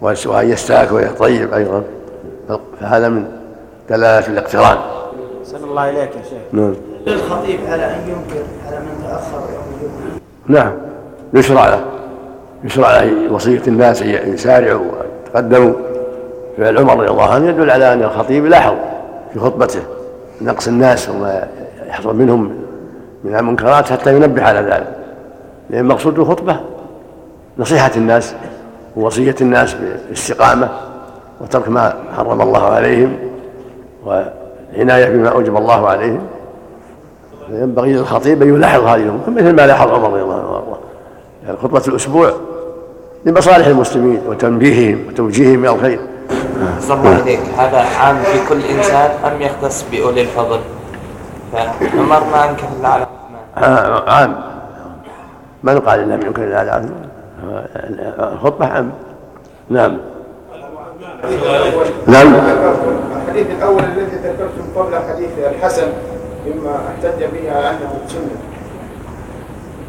وأن 0.00 0.50
يستاك 0.50 0.92
ويطيب 0.92 1.54
أيضا. 1.54 1.82
فهذا 2.80 3.08
من 3.08 3.24
دلالة 3.90 4.28
الاقتران. 4.28 4.78
صلى 5.44 5.64
الله 5.64 5.90
إليك 5.90 6.10
يا 6.16 6.22
شيخ. 6.22 6.38
نعم. 6.52 6.74
للخطيب 7.06 7.60
على 7.68 7.84
أن 7.84 8.00
ينكر 8.08 8.44
على 8.66 8.80
من 8.80 9.02
تأخر 9.02 9.40
يوم 9.54 9.64
الجمعة. 9.74 10.20
نعم. 10.46 10.72
يشرع 11.34 11.68
له. 11.68 11.84
يشرع 12.64 13.02
له 13.02 13.32
وصية 13.32 13.62
الناس 13.68 14.02
أن 14.02 14.34
يسارعوا 14.34 14.84
ويتقدموا. 15.24 15.87
فعل 16.58 16.78
عمر 16.78 16.96
رضي 16.96 17.08
الله 17.08 17.30
عنه 17.30 17.48
يدل 17.48 17.70
على 17.70 17.92
أن 17.92 18.02
الخطيب 18.02 18.46
لاحظ 18.46 18.74
في 19.32 19.38
خطبته 19.38 19.80
نقص 20.40 20.68
الناس 20.68 21.08
وما 21.08 21.48
يحصل 21.88 22.16
منهم 22.16 22.52
من 23.24 23.36
المنكرات 23.36 23.92
حتى 23.92 24.16
ينبه 24.16 24.42
على 24.42 24.60
ذلك. 24.60 24.96
لأن 25.70 25.84
مقصود 25.84 26.18
الخطبة 26.18 26.60
نصيحة 27.58 27.90
الناس 27.96 28.34
ووصية 28.96 29.34
الناس 29.40 29.74
بالاستقامة 29.74 30.68
وترك 31.40 31.68
ما 31.68 31.94
حرم 32.16 32.42
الله 32.42 32.64
عليهم 32.64 33.16
والعناية 34.04 35.08
بما 35.08 35.28
أوجب 35.28 35.56
الله 35.56 35.88
عليهم. 35.88 36.20
ينبغي 37.50 37.92
للخطيب 37.92 38.42
أن 38.42 38.54
يلاحظ 38.54 38.84
هذه 38.84 39.02
الأمور 39.02 39.20
مثل 39.28 39.52
ما 39.52 39.66
لاحظ 39.66 39.90
عمر 39.90 40.10
رضي 40.10 40.22
الله 40.22 40.34
عنه. 40.34 40.50
وارضاه 40.52 40.78
يعني 41.46 41.56
خطبة 41.56 41.82
الأسبوع 41.88 42.32
لمصالح 43.24 43.66
المسلمين 43.66 44.20
وتنبيههم 44.28 45.04
وتوجيههم 45.08 45.64
إلى 45.64 45.74
الخير. 45.74 46.00
صلى 46.80 46.98
الله 46.98 47.14
عليك. 47.22 47.40
هذا 47.58 47.80
عام 48.00 48.16
في 48.22 48.38
كل 48.48 48.60
إنسان 48.64 49.10
أم 49.24 49.42
يختص 49.42 49.84
بأولي 49.92 50.22
الفضل؟ 50.22 50.60
فعمر 51.52 52.24
ما 52.32 52.50
أنكر 52.50 52.66
إلا 52.80 52.88
على 52.88 53.06
عثمان 53.56 53.76
آه، 53.76 54.10
عام. 54.10 54.34
ما 55.62 55.74
نقال 55.74 56.00
الا 56.00 56.14
يمكن 56.14 56.42
إلا 56.42 56.58
على 56.58 56.70
عثمان 56.70 57.08
الخطبه 58.32 58.66
عام. 58.66 58.90
نعم. 59.70 59.98
نعم. 62.06 62.34
الحديث 63.16 63.46
الأول 63.50 63.82
الذي 63.84 64.16
ذكرتم 64.16 64.64
قبل 64.76 64.94
حديث 65.08 65.30
الحسن 65.38 65.88
مما 66.46 66.80
احتج 66.88 67.24
به 67.24 67.52
على 67.56 67.70
أنه 67.70 67.98
سنة. 68.08 68.36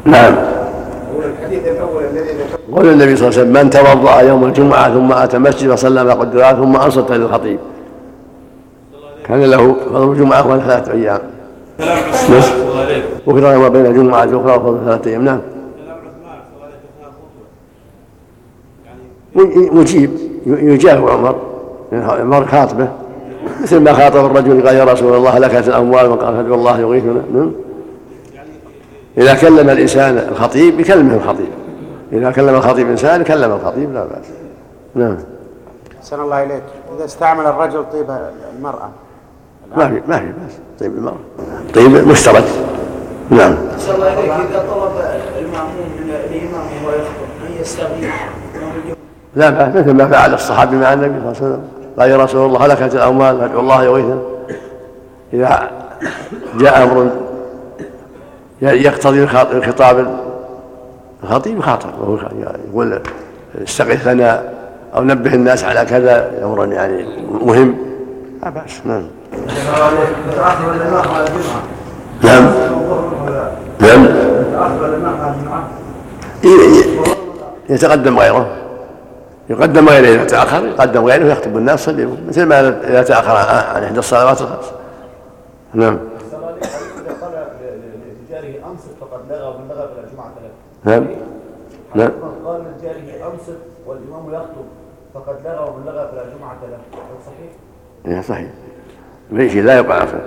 نعم. 0.04 0.34
قول 2.76 2.86
النبي 2.86 3.16
صلى 3.16 3.28
الله 3.28 3.38
عليه 3.38 3.50
وسلم 3.50 3.52
من 3.52 3.70
توضأ 3.70 4.20
يوم 4.20 4.44
الجمعة 4.44 4.94
ثم 4.94 5.12
أتى 5.12 5.38
مسجد 5.38 5.70
فصلى 5.70 6.04
ما 6.04 6.14
قدر 6.14 6.42
ثم 6.42 6.76
أنصت 6.76 7.12
للخطيب 7.12 7.58
كان 9.24 9.42
له 9.44 9.76
فضل 9.92 10.32
عثمان 10.32 10.60
صلى 12.42 12.62
الله 12.62 12.80
عليه 12.80 13.02
وفي 13.26 13.40
ما 13.40 13.68
بين 13.68 13.86
الجمعة 13.86 14.24
الأخرى 14.24 14.56
وفضل 14.56 14.84
ثلاثة 14.84 15.10
أيام. 15.10 15.24
نعم. 15.24 15.40
يعني 19.34 19.70
يجيب 19.80 20.10
يجاب 20.46 21.08
عمر. 21.08 21.36
عمر 21.92 22.46
خاطبه. 22.46 22.88
مثل 23.62 23.80
ما 23.80 23.92
خاطب 23.92 24.26
الرجل 24.26 24.66
قال 24.66 24.76
يا 24.76 24.84
رسول 24.84 25.14
الله 25.16 25.30
هلكت 25.30 25.68
الأموال 25.68 26.06
وقال 26.06 26.36
هدوا 26.36 26.56
الله 26.56 26.80
يغيثنا 26.80 27.22
إذا 29.18 29.34
كلم 29.34 29.70
الإنسان 29.70 30.18
الخطيب 30.18 30.80
يكلمه 30.80 31.14
الخطيب. 31.14 31.48
إذا 32.12 32.30
كلم 32.30 32.54
الخطيب 32.54 32.90
إنسان 32.90 33.24
كلم 33.24 33.52
الخطيب 33.52 33.94
لا 33.94 34.04
بأس. 34.04 34.26
نعم. 34.94 35.16
أحسن 35.98 36.20
الله 36.20 36.42
إليك. 36.42 36.62
إذا 36.96 37.04
استعمل 37.04 37.46
الرجل 37.46 37.84
طيب 37.92 38.10
المرأة. 38.58 38.90
ما 39.76 39.88
في 39.88 40.02
ما 40.08 40.18
في 40.18 40.26
بأس. 40.26 40.58
طيب 40.80 40.92
المرء 40.92 41.16
طيب 41.74 42.08
مشترك 42.08 42.44
نعم. 43.30 43.56
صلى 43.78 43.94
الله 43.94 44.06
عليك 44.06 44.50
إذا 44.50 44.64
طلب 44.70 44.92
الماموم 45.38 45.90
من 46.00 46.10
الإمام 46.10 46.66
وهو 46.84 46.90
يخطب 46.90 47.46
ان 47.46 47.60
يستغيث؟ 47.60 48.10
لا 49.36 49.50
بأس. 49.50 49.76
مثل 49.76 49.92
ما 49.92 50.06
فعل 50.06 50.34
الصحابي 50.34 50.76
مع 50.76 50.92
النبي 50.92 51.08
صلى 51.08 51.18
الله 51.18 51.36
عليه 51.40 51.46
وسلم. 51.46 51.62
قال 51.98 52.10
يا 52.10 52.16
رسول 52.16 52.46
الله 52.46 52.66
هلكت 52.66 52.94
الأموال 52.94 53.40
ادعو 53.40 53.60
الله 53.60 53.84
يغيثنا 53.84 54.18
إذا 55.32 55.70
جاء 56.58 56.82
أمر 56.82 57.10
يقتضي 58.62 59.22
الخطاب 59.52 60.20
الخطيب 61.22 61.58
يخاطب 61.58 61.88
وهو 62.00 62.18
يقول 62.68 63.00
استغيث 63.62 64.06
لنا 64.06 64.42
أو 64.94 65.02
نبه 65.02 65.34
الناس 65.34 65.64
على 65.64 65.84
كذا 65.84 66.44
أمر 66.44 66.72
يعني 66.72 67.04
مهم. 67.30 67.76
لا 68.42 68.50
بأس. 68.50 68.80
نعم. 68.84 69.06
نعم. 72.22 72.50
نعم. 73.80 74.06
يتقدم 77.68 78.18
غيره. 78.18 78.56
يقدم 79.50 79.88
غيره 79.88 80.14
إذا 80.14 80.24
تأخر 80.24 80.66
يقدم 80.66 81.04
غيره 81.04 81.24
ويخطب 81.24 81.56
الناس 81.56 81.82
يصلي. 81.82 82.08
مثل 82.28 82.42
ما 82.42 82.68
إذا 82.68 83.02
تأخر 83.02 83.36
عن 83.76 83.82
إحدى 83.82 83.98
الصلوات 83.98 84.40
الخمس 84.40 84.72
نعم 85.74 85.98
اذا 86.30 87.16
قال 87.20 87.32
لجاره 88.28 88.70
انصت 88.70 88.88
فقد 89.00 89.20
لغى 89.30 89.46
ومن 89.46 89.68
لغى 89.68 89.88
فلا 89.88 90.08
جمعه 90.12 90.32
له 90.42 90.50
نعم 90.84 91.06
نعم 91.94 92.10
قال 92.44 92.60
لجاره 92.60 93.32
انصت 93.32 93.58
والإمام 93.86 94.34
يخطب 94.34 94.64
فقد 95.14 95.36
لغى 95.44 95.70
ومن 95.70 95.86
لغى 95.86 96.08
فلا 96.12 96.22
جمعه 96.22 96.56
له. 96.70 96.76
هل 96.92 97.16
صحيح؟ 97.26 97.52
إيه 98.06 98.20
صحيح. 98.20 98.50
شيء 99.52 99.62
لا 99.62 99.76
يقع 99.76 99.94
عنه 99.94 100.20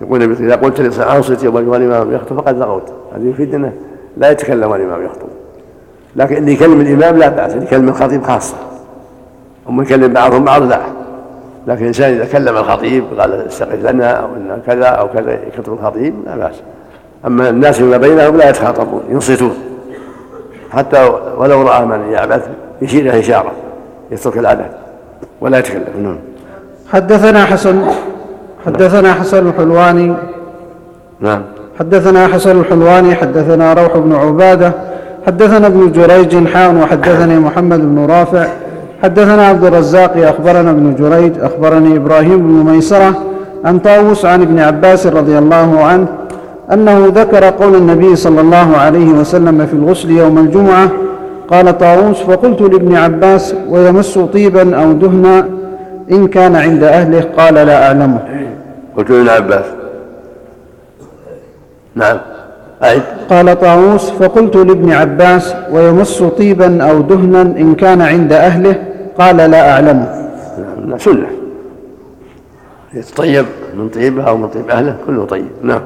يقول 0.00 0.22
النبي 0.22 0.46
إذا 0.46 0.56
قلت 0.56 0.98
انصت 0.98 1.42
يوم 1.42 1.58
الامام 1.58 2.12
يخطب 2.12 2.36
فقد 2.36 2.58
لغوت 2.58 2.92
هذه 3.14 3.30
يفيد 3.30 3.54
انه 3.54 3.72
لا 4.16 4.30
يتكلم 4.30 4.70
والإمام 4.70 5.04
يخطب. 5.04 5.28
لكن 6.16 6.36
اللي 6.36 6.52
يكلم 6.52 6.80
الإمام 6.80 7.16
لا 7.16 7.28
بأس 7.28 7.52
اللي 7.52 7.64
يكلم 7.64 7.88
الخطيب 7.88 8.22
خاصة. 8.22 8.56
أما 9.68 9.82
يكلم 9.82 10.12
بعضهم 10.12 10.44
بعض 10.44 10.62
لا. 10.62 10.80
لكن 11.66 11.82
الإنسان 11.82 12.14
إذا 12.14 12.24
كلم 12.24 12.56
الخطيب 12.56 13.04
قال 13.20 13.32
استغيث 13.32 13.84
لنا 13.84 14.10
أو 14.10 14.26
إن 14.26 14.62
كذا 14.66 14.86
أو 14.86 15.08
كذا 15.08 15.38
يخطب 15.48 15.72
الخطيب 15.72 16.14
لا 16.26 16.36
بأس. 16.36 16.54
أما 17.26 17.48
الناس 17.48 17.76
فيما 17.76 17.96
بينهم 17.96 18.36
لا 18.36 18.48
يتخاطبون 18.48 19.02
ينصتون. 19.10 19.56
حتى 20.72 21.10
ولو 21.38 21.62
رأى 21.62 21.86
من 21.86 22.00
يعبث 22.10 22.48
يشير 22.82 23.04
له 23.04 23.20
إشارة 23.20 23.52
يترك 24.10 24.38
العبث 24.38 24.70
ولا 25.40 25.58
يتكلم. 25.58 25.84
نعم. 26.02 26.16
حدثنا 26.92 27.44
حسن 27.44 27.82
حدثنا 28.66 29.14
حسن 29.14 29.48
الحلواني. 29.48 30.14
نعم. 31.20 31.42
حدثنا 31.78 32.26
حسن 32.26 32.60
الحلواني 32.60 33.14
حدثنا 33.14 33.72
روح 33.72 33.96
بن 33.96 34.14
عبادة 34.14 34.72
حدثنا 35.26 35.66
ابن 35.66 35.92
جريج 35.92 36.48
حاء 36.48 36.74
وحدثني 36.74 37.38
محمد 37.38 37.80
بن 37.80 38.06
رافع. 38.06 38.46
حدثنا 39.02 39.46
عبد 39.46 39.64
الرزاق 39.64 40.16
أخبرنا 40.16 40.70
ابن 40.70 40.94
جريج 40.94 41.40
أخبرني 41.40 41.96
إبراهيم 41.96 42.38
بن 42.38 42.72
ميسرة 42.72 43.14
عن 43.64 43.78
طاووس 43.78 44.24
عن 44.24 44.42
ابن 44.42 44.58
عباس 44.58 45.06
رضي 45.06 45.38
الله 45.38 45.84
عنه 45.84 46.06
أنه 46.72 47.06
ذكر 47.06 47.44
قول 47.44 47.74
النبي 47.74 48.16
صلى 48.16 48.40
الله 48.40 48.76
عليه 48.76 49.08
وسلم 49.08 49.66
في 49.66 49.72
الغسل 49.74 50.10
يوم 50.10 50.38
الجمعة 50.38 50.90
قال 51.48 51.78
طاووس 51.78 52.16
فقلت 52.16 52.60
لابن 52.60 52.96
عباس 52.96 53.54
ويمس 53.68 54.18
طيبا 54.18 54.76
أو 54.82 54.92
دهنا؟ 54.92 55.48
إن 56.10 56.26
كان 56.28 56.56
عند 56.56 56.82
أهله. 56.84 57.20
قال 57.38 57.54
لا 57.54 57.86
أعلمه. 57.86 58.18
قلت 58.96 59.10
ابن 59.10 59.28
عباس. 59.28 59.64
نعم. 61.94 62.18
أعد. 62.82 63.02
قال 63.30 63.60
طاووس 63.60 64.10
فقلت 64.10 64.56
لابن 64.56 64.92
عباس 64.92 65.54
ويمس 65.70 66.22
طيبا 66.22 66.82
أو 66.90 67.00
دهنا؟ 67.00 67.42
إن 67.42 67.74
كان 67.74 68.02
عند 68.02 68.32
أهله. 68.32 68.82
قال 69.18 69.36
لا 69.36 69.70
أعلمه. 69.72 70.28
نعم. 70.86 70.98
سنة. 70.98 71.26
يتطيب 72.94 73.46
من 73.78 73.88
طيبه 73.88 74.22
أو 74.22 74.36
من 74.36 74.48
طيب 74.48 74.70
أهله 74.70 74.96
كله 75.06 75.24
طيب. 75.24 75.46
نعم. 75.62 75.80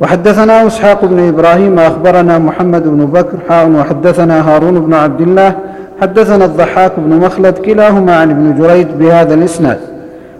وحدثنا 0.00 0.66
إسحاق 0.66 1.04
بن 1.04 1.28
إبراهيم 1.28 1.78
أخبرنا 1.78 2.38
محمد 2.38 2.88
بن 2.88 3.06
بكر 3.06 3.36
حاء 3.48 3.70
وحدثنا 3.70 4.54
هارون 4.54 4.80
بن 4.80 4.94
عبد 4.94 5.20
الله 5.20 5.54
حدثنا 6.00 6.44
الضحاك 6.44 6.92
بن 6.98 7.16
مخلد 7.16 7.58
كلاهما 7.58 8.16
عن 8.16 8.30
ابن 8.30 8.62
جريج 8.62 8.86
بهذا 8.98 9.34
الإسناد. 9.34 9.78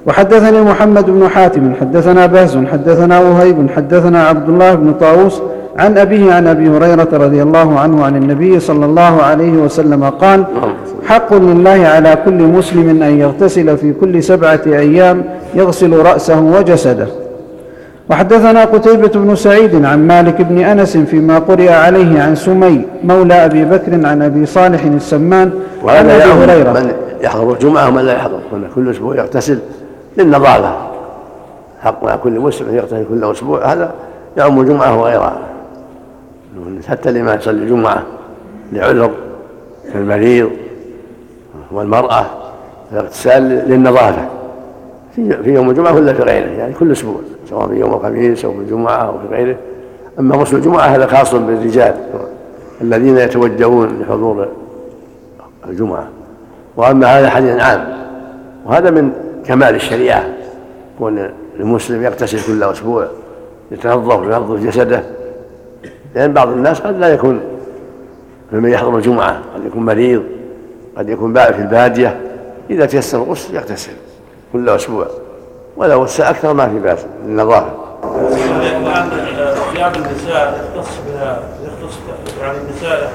وحدثني 0.07 0.61
محمد 0.61 1.07
بن 1.07 1.29
حاتم 1.29 1.73
حدثنا 1.81 2.27
باز 2.27 2.59
حدثنا 2.73 3.21
وهيب 3.21 3.71
حدثنا 3.77 4.27
عبد 4.27 4.49
الله 4.49 4.75
بن 4.75 4.93
طاووس 4.93 5.43
عن 5.79 5.99
أبيه 5.99 6.33
عن 6.33 6.47
أبي 6.47 6.69
هريرة 6.69 7.09
رضي 7.13 7.43
الله 7.43 7.79
عنه 7.81 8.05
عن 8.05 8.17
النبي 8.17 8.61
صلى 8.61 8.85
الله 8.85 9.23
عليه 9.23 9.53
وسلم 9.53 10.05
قال 10.05 10.45
حق 11.07 11.35
لله 11.35 11.87
على 11.87 12.19
كل 12.25 12.43
مسلم 12.43 13.03
أن 13.03 13.19
يغتسل 13.19 13.77
في 13.77 13.93
كل 13.93 14.23
سبعة 14.23 14.61
أيام 14.67 15.25
يغسل 15.55 15.97
رأسه 15.97 16.41
وجسده. 16.41 17.07
وحدثنا 18.11 18.65
قتيبة 18.65 19.09
بن 19.09 19.37
سعيد 19.37 19.85
عن 19.85 20.07
مالك 20.07 20.43
بن 20.43 20.59
أنس 20.59 20.97
فيما 20.97 21.39
قرئ 21.39 21.73
عليه 21.73 22.23
عن 22.23 22.35
سمي 22.35 22.85
مولى 23.05 23.35
أبي 23.35 23.65
بكر 23.65 24.07
عن 24.07 24.23
أبي 24.23 24.47
صالح 24.47 24.85
السمان 24.85 25.41
عن 25.41 25.61
وهذا 25.83 26.15
أبي 26.17 26.31
يعم 26.31 26.39
هريرة. 26.39 26.73
من 26.73 26.93
يحضر 27.21 27.53
الجمعة 27.53 27.89
ومن 27.89 28.03
لا 28.03 28.13
يحضر 28.13 28.41
هنا 28.53 28.67
كل 28.75 28.91
أسبوع 28.91 29.17
يغتسل. 29.17 29.59
للنظافة. 30.17 30.77
حق 31.81 32.05
على 32.07 32.19
كل 32.19 32.41
مسلم 32.41 32.75
يغتسل 32.77 33.05
كل 33.09 33.31
أسبوع 33.31 33.73
هذا 33.73 33.95
يعم 34.37 34.61
الجمعة 34.61 35.01
وغيرها. 35.01 35.39
حتى 36.89 37.13
لما 37.13 37.35
يصلي 37.35 37.63
الجمعة 37.63 38.03
لعذر 38.73 39.11
كالمريض 39.93 40.51
والمرأة 41.73 42.27
الاغتسال 42.93 43.43
للنظافة. 43.43 44.29
في 45.17 45.43
في 45.43 45.55
يوم 45.55 45.71
الجمعة 45.71 45.95
ولا 45.95 46.13
في 46.13 46.23
غيره 46.23 46.49
يعني 46.49 46.75
كل 46.75 46.93
أسبوع. 46.93 47.21
سواء 47.51 47.69
في 47.69 47.75
يوم 47.75 47.95
الخميس 47.95 48.45
أو 48.45 48.53
في 48.53 48.59
الجمعة 48.59 48.97
أو 48.97 49.13
في 49.19 49.35
غيره. 49.35 49.57
أما 50.19 50.37
غسل 50.37 50.57
الجمعة 50.57 50.83
هذا 50.83 51.07
خاص 51.07 51.35
بالرجال 51.35 51.95
الذين 52.81 53.19
يتوجهون 53.19 54.01
لحضور 54.01 54.49
الجمعة. 55.69 56.09
وأما 56.77 57.07
هذا 57.07 57.31
حديث 57.31 57.61
عام 57.61 57.89
وهذا 58.67 58.91
من 58.91 59.13
كمال 59.45 59.75
الشريعة. 59.75 60.25
كون 60.99 61.31
المسلم 61.61 62.03
يغتسل 62.03 62.47
كل 62.47 62.63
أسبوع 62.63 63.07
يتنظف 63.71 64.21
وينظف 64.21 64.67
جسده. 64.67 65.03
لأن 66.15 66.33
بعض 66.33 66.49
الناس 66.49 66.81
قد 66.81 66.99
لا 66.99 67.09
يكون 67.09 67.41
ممن 68.53 68.71
يحضر 68.71 68.97
الجمعة 68.97 69.41
قد 69.55 69.67
يكون 69.67 69.85
مريض 69.85 70.23
قد 70.97 71.09
يكون 71.09 71.33
بائع 71.33 71.53
في 71.53 71.63
البادية. 71.63 72.21
إذا 72.71 72.87
تيسر 72.87 73.23
الغسل 73.23 73.55
يغتسل 73.55 73.93
كل 74.53 74.69
أسبوع. 74.69 75.07
ولو 75.81 76.03
وسع 76.03 76.31
أكثر 76.31 76.53
ما 76.53 76.69
في 76.69 76.79
بأس 76.79 76.99
للنظافة 77.27 77.73
الآن 78.05 79.11
ثياب 79.75 79.97
النساء 79.97 80.71
يختص 80.77 80.91
بها 81.07 81.41
يختص 81.65 81.99
يعني 82.41 82.59
النساء 82.59 83.13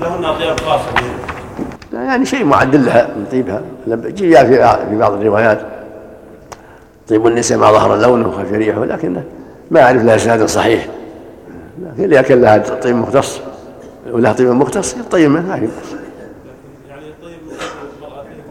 لهن 0.00 0.24
أطياب 0.24 0.60
خاصة. 0.60 0.84
لا 1.92 2.02
يعني 2.02 2.26
شيء 2.26 2.44
معدل 2.44 2.84
لها 2.86 3.08
من 3.16 3.26
طيبها. 3.30 3.62
جاء 4.10 4.46
في 4.46 4.86
في 4.90 4.98
بعض 4.98 5.12
الروايات 5.12 5.60
طيب 7.08 7.26
النساء 7.26 7.58
ما 7.58 7.72
ظهر 7.72 7.96
لونه 7.96 8.28
وخفي 8.28 8.56
ريحه 8.56 8.84
لكنه 8.84 9.22
ما 9.70 9.82
أعرف 9.82 10.02
لها 10.02 10.16
إسناد 10.16 10.44
صحيح. 10.44 10.86
لكن 11.82 12.04
اللي 12.04 12.22
كان 12.22 12.40
لها 12.40 12.58
طيب 12.58 12.96
مختص 12.96 13.40
ولها 14.10 14.32
طيب 14.32 14.48
مختص 14.48 14.94
منه 14.94 15.28
ما 15.28 15.40
في 15.42 15.48
يعني 15.48 15.68
طيب 17.22 17.38
يعني 18.02 18.42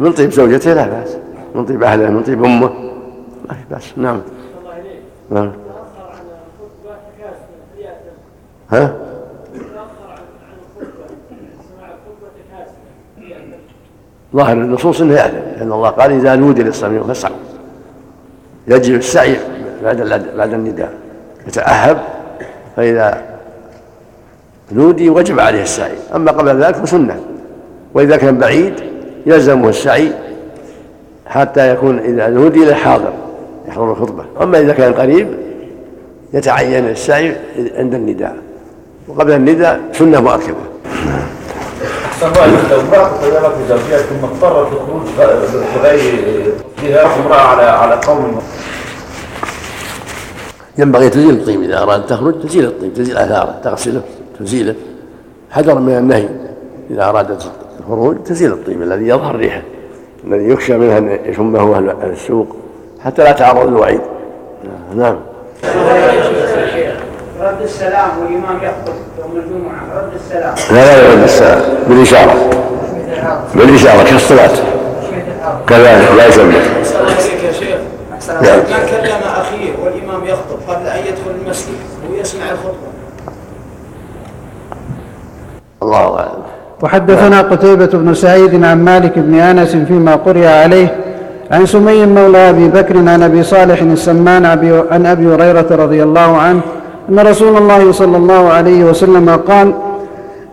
من 0.00 0.12
طيب 0.12 0.32
زوجته 0.32 0.72
لا 0.72 0.86
بأس. 0.86 1.23
من 1.54 1.64
طيب 1.64 1.82
أهله 1.82 2.10
من 2.10 2.22
طيب 2.22 2.44
أمه. 2.44 2.70
ما 3.48 3.54
في 3.54 3.60
باس 3.70 3.92
نعم. 3.96 4.20
نعم. 5.30 5.42
نعم. 5.44 5.52
ها؟ 8.70 8.94
ظاهر 14.34 14.52
النصوص 14.52 15.00
انه 15.00 15.14
يعلم 15.14 15.42
لأن 15.56 15.72
الله 15.72 15.88
قال 15.88 16.12
إذا 16.12 16.34
نودي 16.36 16.62
للصميم 16.62 17.04
فاسعوا. 17.04 17.36
يجب 18.68 18.94
السعي 18.94 19.36
بعد 19.82 20.02
بعد 20.36 20.52
النداء. 20.52 20.92
يتأهب 21.46 21.98
فإذا 22.76 23.22
نودي 24.72 25.10
وجب 25.10 25.40
عليه 25.40 25.62
السعي. 25.62 25.96
أما 26.14 26.32
قبل 26.32 26.62
ذلك 26.62 26.74
فسنة. 26.74 27.20
وإذا 27.94 28.16
كان 28.16 28.38
بعيد 28.38 28.74
يلزمه 29.26 29.68
السعي 29.68 30.23
حتى 31.26 31.72
يكون 31.72 31.98
إذا 31.98 32.28
نودي 32.28 32.64
للحاضر 32.64 33.12
يحضر 33.68 33.92
الخطبة. 33.92 34.24
أما 34.42 34.60
إذا 34.60 34.72
كان 34.72 34.92
قريب 34.92 35.28
يتعين 36.32 36.88
السعي 36.88 37.36
عند 37.76 37.94
النداء. 37.94 38.36
وقبل 39.08 39.32
النداء 39.32 39.80
سنة 39.92 40.20
مؤكدة. 40.20 40.54
أحسن 42.06 42.26
لو 42.70 42.80
امرأة 42.80 43.08
تغيرت 43.20 43.52
بزوجها 43.58 43.98
ثم 43.98 44.24
اضطرت 44.24 44.72
للخروج 44.72 45.02
بغير 45.76 47.04
امرأة 47.24 47.40
على 47.40 47.62
على 47.62 48.00
قوم 48.06 48.42
ينبغي 50.78 51.10
تزيل 51.10 51.30
الطيب. 51.30 51.62
إذا 51.62 51.82
أرادت 51.82 52.10
تخرج 52.10 52.42
تزيل 52.42 52.64
الطيب 52.64 52.94
تزيل 52.94 53.16
آثاره 53.16 53.60
تغسله 53.64 54.02
تزيله. 54.40 54.74
حذرا 55.50 55.80
من 55.80 55.96
النهي. 55.98 56.28
إذا 56.90 57.08
أرادت 57.08 57.52
الخروج 57.80 58.16
تزيل 58.22 58.52
الطيب 58.52 58.82
الذي 58.82 59.08
يظهر 59.08 59.36
ريحه. 59.36 59.62
الذي 60.26 60.48
يخشى 60.48 60.76
منها 60.76 60.98
أن 60.98 61.18
يشمه 61.24 61.76
أهل 61.76 61.94
السوق 62.02 62.56
حتى 63.04 63.24
لا 63.24 63.32
تعرض 63.32 63.68
للوعيد. 63.68 64.00
نعم. 64.94 65.16
رد 67.40 67.62
السلام 67.62 68.10
والإمام 68.18 68.56
يخطب 68.56 68.94
يوم 69.18 69.36
الجمعة. 69.36 69.82
رد 69.96 70.14
السلام. 70.14 70.54
لا 70.70 70.84
لا 70.84 71.12
يرد 71.12 71.22
السلام. 71.22 71.62
بالإشارة. 71.88 72.34
بالإشارة 73.54 74.04
كالصلاة. 74.04 74.50
كذلك 75.66 76.12
لا 76.16 76.26
يسمى. 76.26 76.44
الله 76.44 77.14
عليك 77.14 77.44
يا 77.44 77.52
شيخ 77.52 77.78
نعم. 78.28 78.58
من 78.58 78.86
كلم 78.90 79.22
أخيه 79.26 79.72
والإمام 79.84 80.24
يخطب 80.24 80.58
قبل 80.68 80.86
أن 80.86 80.98
يدخل 80.98 81.30
المسجد 81.44 81.74
ويسمع 82.10 82.50
الخطبة. 82.50 82.94
الله 85.82 86.18
أعلم. 86.18 86.42
وحدثنا 86.84 87.40
قتيبة 87.40 87.86
بن 87.86 88.14
سعيد 88.14 88.64
عن 88.64 88.84
مالك 88.84 89.18
بن 89.18 89.34
أنس 89.34 89.76
فيما 89.76 90.14
قرئ 90.14 90.46
عليه 90.46 90.94
عن 91.50 91.66
سمي 91.66 92.06
مولى 92.06 92.50
أبي 92.50 92.68
بكر 92.68 92.96
عن 92.96 93.22
أبي 93.22 93.42
صالح 93.42 93.82
السمان 93.82 94.44
عن 94.90 95.06
أبي 95.06 95.26
هريرة 95.26 95.66
رضي 95.70 96.02
الله 96.02 96.36
عنه 96.36 96.60
أن 97.10 97.18
رسول 97.18 97.56
الله 97.56 97.92
صلى 97.92 98.16
الله 98.16 98.48
عليه 98.48 98.84
وسلم 98.84 99.30
قال 99.30 99.74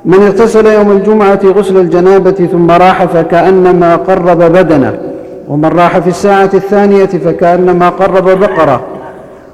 من 0.05 0.23
اغتسل 0.23 0.65
يوم 0.65 0.91
الجمعة 0.91 1.39
غسل 1.43 1.77
الجنابة 1.77 2.47
ثم 2.51 2.71
راح 2.71 3.05
فكأنما 3.05 3.95
قرب 3.95 4.37
بدنه 4.37 4.93
ومن 5.47 5.65
راح 5.65 5.99
في 5.99 6.09
الساعة 6.09 6.49
الثانية 6.53 7.05
فكأنما 7.05 7.89
قرب 7.89 8.39
بقرة. 8.39 8.81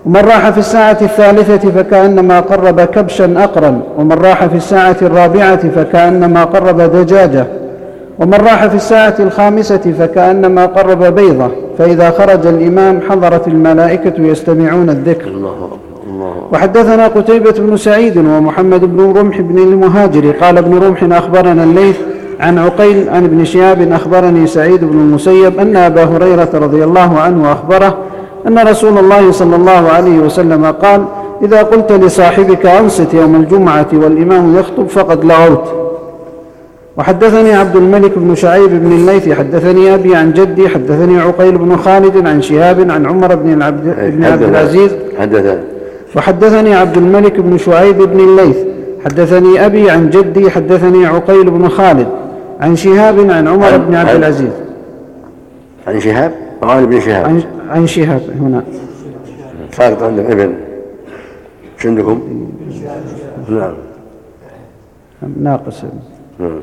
ومن 0.05 0.21
راح 0.21 0.49
في 0.49 0.57
الساعة 0.57 0.97
الثالثة 1.01 1.71
فكأنما 1.71 2.39
قرب 2.39 2.81
كبشا 2.81 3.43
أقرا 3.43 3.81
ومن 3.97 4.11
راح 4.11 4.45
في 4.45 4.55
الساعة 4.55 4.95
الرابعة 5.01 5.69
فكأنما 5.69 6.43
قرب 6.43 6.81
دجاجة 6.81 7.47
ومن 8.19 8.33
راح 8.33 8.67
في 8.67 8.75
الساعة 8.75 9.15
الخامسة 9.19 9.93
فكأنما 9.99 10.65
قرب 10.65 11.03
بيضة 11.03 11.51
فإذا 11.77 12.09
خرج 12.11 12.47
الإمام 12.47 12.99
حضرت 13.09 13.47
الملائكة 13.47 14.13
يستمعون 14.21 14.89
الذكر. 14.89 15.27
الله 15.27 15.67
وحدثنا 16.51 17.07
قتيبة 17.07 17.51
بن 17.51 17.77
سعيد 17.77 18.17
ومحمد 18.17 18.85
بن 18.85 19.13
رمح 19.17 19.41
بن 19.41 19.57
المهاجر 19.57 20.31
قال 20.31 20.57
ابن 20.57 20.77
رمح 20.77 21.17
أخبرنا 21.17 21.63
الليث 21.63 21.97
عن 22.39 22.57
عقيل 22.57 23.09
عن 23.09 23.23
ابن 23.23 23.45
شهاب 23.45 23.91
أخبرني 23.91 24.47
سعيد 24.47 24.83
بن 24.85 24.99
المسيب 24.99 25.59
أن 25.59 25.75
أبا 25.75 26.03
هريرة 26.03 26.49
رضي 26.53 26.83
الله 26.83 27.19
عنه 27.19 27.51
أخبره 27.51 27.97
أن 28.47 28.59
رسول 28.59 28.97
الله 28.97 29.31
صلى 29.31 29.55
الله 29.55 29.89
عليه 29.89 30.19
وسلم 30.19 30.65
قال 30.65 31.05
إذا 31.43 31.61
قلت 31.61 31.91
لصاحبك 31.91 32.65
أنصت 32.65 33.13
يوم 33.13 33.35
الجمعة 33.35 33.87
والإمام 33.93 34.55
يخطب 34.57 34.87
فقد 34.87 35.25
لغوت 35.25 35.63
وحدثني 36.97 37.53
عبد 37.55 37.75
الملك 37.75 38.11
بن 38.17 38.35
شعيب 38.35 38.69
بن 38.69 38.91
الليث 38.91 39.29
حدثني 39.33 39.93
أبي 39.93 40.15
عن 40.15 40.33
جدي 40.33 40.69
حدثني 40.69 41.19
عقيل 41.19 41.57
بن 41.57 41.75
خالد 41.77 42.27
عن 42.27 42.41
شهاب 42.41 42.91
عن 42.91 43.05
عمر 43.05 43.35
بن 43.35 43.53
العبد, 43.53 43.83
بن 44.15 44.23
عبد 44.23 44.43
العزيز. 44.43 44.91
حدثنا 45.19 45.59
وحدثني 46.15 46.75
عبد 46.75 46.97
الملك 46.97 47.39
بن 47.39 47.57
شعيب 47.57 47.97
بن 47.97 48.19
الليث 48.19 48.57
حدثني 49.05 49.65
أبي 49.65 49.89
عن 49.89 50.09
جدي 50.09 50.49
حدثني 50.51 51.05
عقيل 51.05 51.49
بن 51.49 51.69
خالد 51.69 52.07
عن 52.61 52.75
شهاب 52.75 53.19
عن 53.31 53.47
عمر 53.47 53.65
عن- 53.73 53.85
بن 53.85 53.95
عبد 53.95 54.09
عن- 54.09 54.15
العزيز. 54.15 54.49
عن 55.87 55.99
شهاب؟ 55.99 56.31
قال 56.61 56.83
ابن 56.83 56.99
شهاب. 56.99 57.41
عن, 57.69 57.87
شهاب 57.87 58.21
هنا. 58.41 58.63
ساقط 59.71 60.03
عند 60.03 60.19
ابن 60.19 60.53
إيش 61.77 61.85
عندكم؟ 61.85 62.21
نعم. 63.49 63.73
ناقص. 65.41 65.83
نعم. 66.39 66.59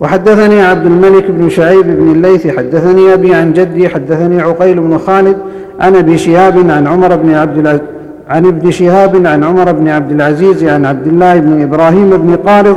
وحدثني 0.00 0.60
عبد 0.60 0.86
الملك 0.86 1.30
بن 1.30 1.48
شعيب 1.48 1.86
بن 1.86 2.12
الليث 2.12 2.46
حدثني 2.46 3.14
أبي 3.14 3.34
عن 3.34 3.52
جدي 3.52 3.88
حدثني 3.88 4.42
عقيل 4.42 4.80
بن 4.80 4.98
خالد 4.98 5.36
عن 5.80 5.96
أبي 5.96 6.18
شهاب 6.18 6.70
عن 6.70 6.86
عمر 6.86 7.16
بن 7.16 7.34
عبد 7.34 7.58
العزيز 7.58 7.94
عن 8.28 8.46
ابن 8.46 8.70
شهاب 8.70 9.26
عن 9.26 9.44
عمر 9.44 9.72
بن 9.72 9.88
عبد 9.88 10.12
العزيز 10.12 10.64
عن 10.64 10.84
عبد 10.86 11.06
الله 11.06 11.38
بن 11.38 11.62
إبراهيم 11.62 12.10
بن 12.10 12.36
قارض 12.36 12.76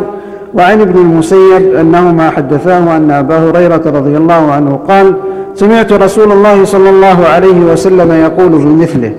وعن 0.53 0.81
ابن 0.81 0.99
المسيب 0.99 1.75
أنهما 1.75 2.29
حدثاه 2.29 2.97
أن 2.97 3.11
أبا 3.11 3.37
هريرة 3.37 3.81
رضي 3.85 4.17
الله 4.17 4.51
عنه 4.51 4.75
قال 4.87 5.13
سمعت 5.57 5.93
رسول 5.93 6.31
الله 6.31 6.65
صلى 6.65 6.89
الله 6.89 7.25
عليه 7.25 7.59
وسلم 7.71 8.11
يقول 8.11 8.49
بمثله 8.49 9.11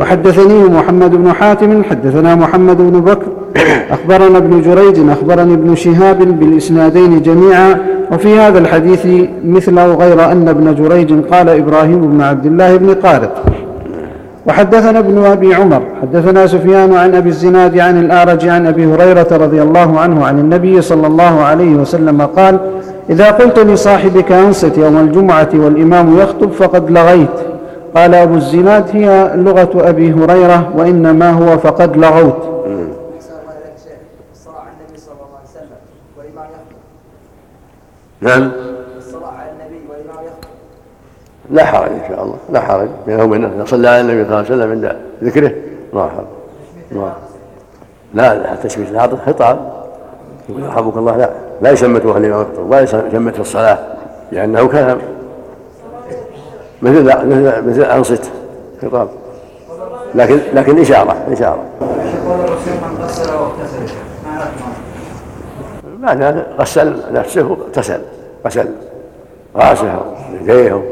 وحدثني 0.00 0.64
محمد 0.64 1.14
بن 1.14 1.32
حاتم 1.32 1.82
حدثنا 1.84 2.34
محمد 2.34 2.76
بن 2.76 3.00
بكر 3.00 3.26
أخبرنا 3.90 4.38
ابن 4.38 4.62
جريج 4.62 5.10
أخبرني 5.10 5.54
ابن 5.54 5.74
شهاب 5.74 6.38
بالإسنادين 6.40 7.22
جميعا 7.22 7.76
وفي 8.12 8.38
هذا 8.38 8.58
الحديث 8.58 9.06
مثله 9.44 9.94
غير 9.94 10.32
أن 10.32 10.48
ابن 10.48 10.74
جريج 10.74 11.12
قال 11.30 11.48
إبراهيم 11.48 12.00
بن 12.00 12.20
عبد 12.20 12.46
الله 12.46 12.76
بن 12.76 12.94
قارب 12.94 13.30
وحدثنا 14.46 14.98
ابن 14.98 15.24
أبي 15.24 15.54
عمر 15.54 15.82
حدثنا 16.02 16.46
سفيان 16.46 16.94
عن 16.94 17.14
أبي 17.14 17.28
الزناد 17.28 17.78
عن 17.78 18.00
الأعرج 18.00 18.48
عن 18.48 18.66
أبي 18.66 18.86
هريرة 18.86 19.28
رضي 19.32 19.62
الله 19.62 20.00
عنه 20.00 20.26
عن 20.26 20.38
النبي 20.38 20.82
صلى 20.82 21.06
الله 21.06 21.40
عليه 21.40 21.74
وسلم 21.74 22.22
قال 22.22 22.58
إذا 23.10 23.30
قلت 23.30 23.58
لصاحبك 23.58 24.32
أنصت 24.32 24.78
يوم 24.78 24.96
الجمعة 24.96 25.48
والإمام 25.54 26.18
يخطب 26.18 26.50
فقد 26.50 26.90
لغيت. 26.90 27.30
قال 27.94 28.14
أبو 28.14 28.34
الزناد 28.34 28.96
هي 28.96 29.32
لغة 29.34 29.88
أبي 29.88 30.12
هريرة 30.12 30.72
وإنما 30.76 31.30
هو 31.30 31.58
فقد 31.58 31.96
لغوت. 31.96 32.56
نعم. 38.20 38.50
لا 41.50 41.64
حرج 41.64 41.90
إن 41.90 42.00
شاء 42.08 42.22
الله. 42.22 42.36
لا 42.52 42.60
حرج. 42.60 42.88
بينه 43.06 43.24
وبينه 43.24 43.50
اذا 43.56 43.64
صلى 43.64 43.88
على 43.88 44.00
النبي 44.00 44.24
صلى 44.24 44.26
الله 44.26 44.36
عليه 44.36 44.46
وسلم 44.48 44.70
عند 44.70 44.96
ذكره. 45.22 45.52
ما 45.92 46.08
حرج 46.08 46.26
لا 48.14 48.34
لا 48.34 48.54
تشميت 48.54 48.90
العاطف 48.90 49.26
خطاب 49.26 49.75
يرحمك 50.48 50.96
الله 50.96 51.16
لا 51.16 51.30
لا 51.62 51.70
يشمت 51.70 52.06
أهل 52.06 52.24
الامام 52.24 52.40
يخطب 52.40 52.70
ولا 52.70 52.80
يشمت 52.80 53.34
في 53.34 53.40
الصلاة 53.40 53.78
لأنه 54.32 54.68
كلام 54.68 54.98
مثل 56.82 57.04
مثل 57.04 57.68
مثل 57.68 57.82
أنصت 57.82 58.30
خطاب. 58.82 59.08
لكن 60.14 60.38
لكن 60.54 60.80
إشارة 60.80 61.16
إشارة. 61.32 61.64
يقول 61.80 62.40
الرسول 62.40 62.72
من 65.98 66.42
غسل 66.58 67.12
نفسه 67.12 67.56
اغتسل 67.60 68.00
غسل 68.46 68.68
رأسه 69.56 70.00
يديه 70.42 70.82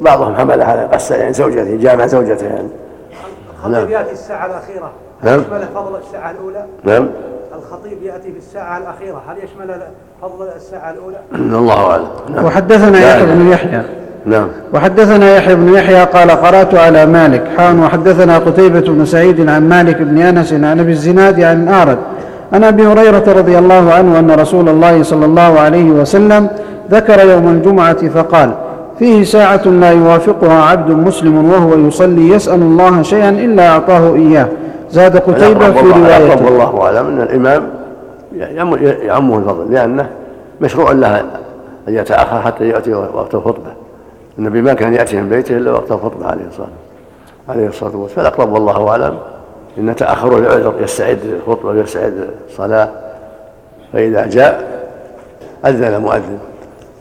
بعضهم 0.00 0.36
حمل 0.36 0.62
على 0.62 0.88
غسل 0.92 1.14
يعني 1.14 1.32
زوجته 1.32 1.76
جامع 1.76 2.06
زوجته 2.06 2.46
يعني 2.46 2.68
نعم. 3.68 3.86
الساعة 4.10 4.46
الأخيرة. 4.46 4.90
نعم. 5.22 5.40
فضل 5.74 5.96
الساعة 5.96 6.30
الأولى؟ 6.30 6.64
نعم. 6.84 7.08
الخطيب 7.58 8.02
يأتي 8.02 8.32
في 8.32 8.38
الساعة 8.38 8.78
الأخيرة. 8.78 9.22
هل 9.28 9.36
يشمل 9.36 9.80
فضل 10.22 10.48
الساعة 10.56 10.90
الأولى؟ 10.90 11.16
الله 11.58 11.90
أعلم. 11.90 12.06
نعم. 12.34 12.44
وحدثنا 12.44 12.98
يحيى. 12.98 13.26
بن 13.26 13.48
يحيى. 13.48 13.82
نعم. 14.26 14.48
وحدثنا 14.74 15.36
يحيى 15.36 15.54
بن 15.54 15.74
يحيى 15.74 16.04
قال 16.04 16.30
قرأت 16.30 16.74
على 16.74 17.06
مالك 17.06 17.44
حان 17.56 17.80
وحدثنا 17.80 18.38
قتيبة 18.38 18.80
بن 18.80 19.04
سعيد 19.04 19.48
عن 19.48 19.68
مالك 19.68 19.96
بن 20.02 20.18
أنس 20.18 20.52
عن 20.52 20.80
أبي 20.80 20.92
الزناد 20.92 21.40
عن 21.40 21.68
أعرج 21.68 21.98
عن 22.52 22.64
أبي 22.64 22.86
هريرة 22.86 23.24
رضي 23.32 23.58
الله 23.58 23.92
عنه 23.92 24.18
أن 24.18 24.30
رسول 24.30 24.68
الله 24.68 25.02
صلى 25.02 25.24
الله 25.24 25.60
عليه 25.60 25.90
وسلم 25.90 26.48
ذكر 26.90 27.28
يوم 27.28 27.48
الجمعة 27.48 28.08
فقال 28.08 28.54
فيه 28.98 29.24
ساعة 29.24 29.62
لا 29.66 29.90
يوافقها 29.90 30.62
عبد 30.62 30.90
مسلم 30.90 31.50
وهو 31.50 31.88
يصلي 31.88 32.30
يسأل 32.30 32.60
الله 32.62 33.02
شيئا 33.02 33.28
إلا 33.30 33.68
أعطاه 33.68 34.14
إياه. 34.14 34.48
زاد 34.90 35.16
قتيبة 35.16 35.70
في 35.72 35.80
روايته. 35.80 36.44
والله 36.44 36.82
أعلم 36.82 37.06
أن 37.06 37.20
الإمام 37.20 37.68
يعم- 38.36 38.76
يعمه 38.82 39.38
الفضل 39.38 39.72
لأنه 39.74 40.08
مشروع 40.60 40.92
له 40.92 41.18
أن 41.88 41.94
يتأخر 41.94 42.40
حتى 42.42 42.68
يأتي 42.68 42.94
وقت 42.94 43.34
الخطبة. 43.34 43.72
النبي 44.38 44.62
ما 44.62 44.74
كان 44.74 44.94
يأتي 44.94 45.16
من 45.16 45.28
بيته 45.28 45.56
إلا 45.56 45.72
وقت 45.72 45.92
الخطبة 45.92 46.26
عليه 46.26 46.44
الصلاة 46.48 46.68
عليه 47.48 47.66
الصلاة 47.66 47.96
والسلام. 47.96 48.08
فالأقرب 48.30 48.52
والله 48.52 48.88
أعلم 48.88 49.18
إن 49.78 49.96
تأخره 49.96 50.38
لعذر 50.40 50.74
يستعد 50.80 51.18
للخطبة 51.24 51.68
ويستعد 51.68 52.28
الصلاة 52.48 52.88
فإذا 53.92 54.26
جاء 54.26 54.78
أذن 55.66 56.00
مؤذن 56.00 56.38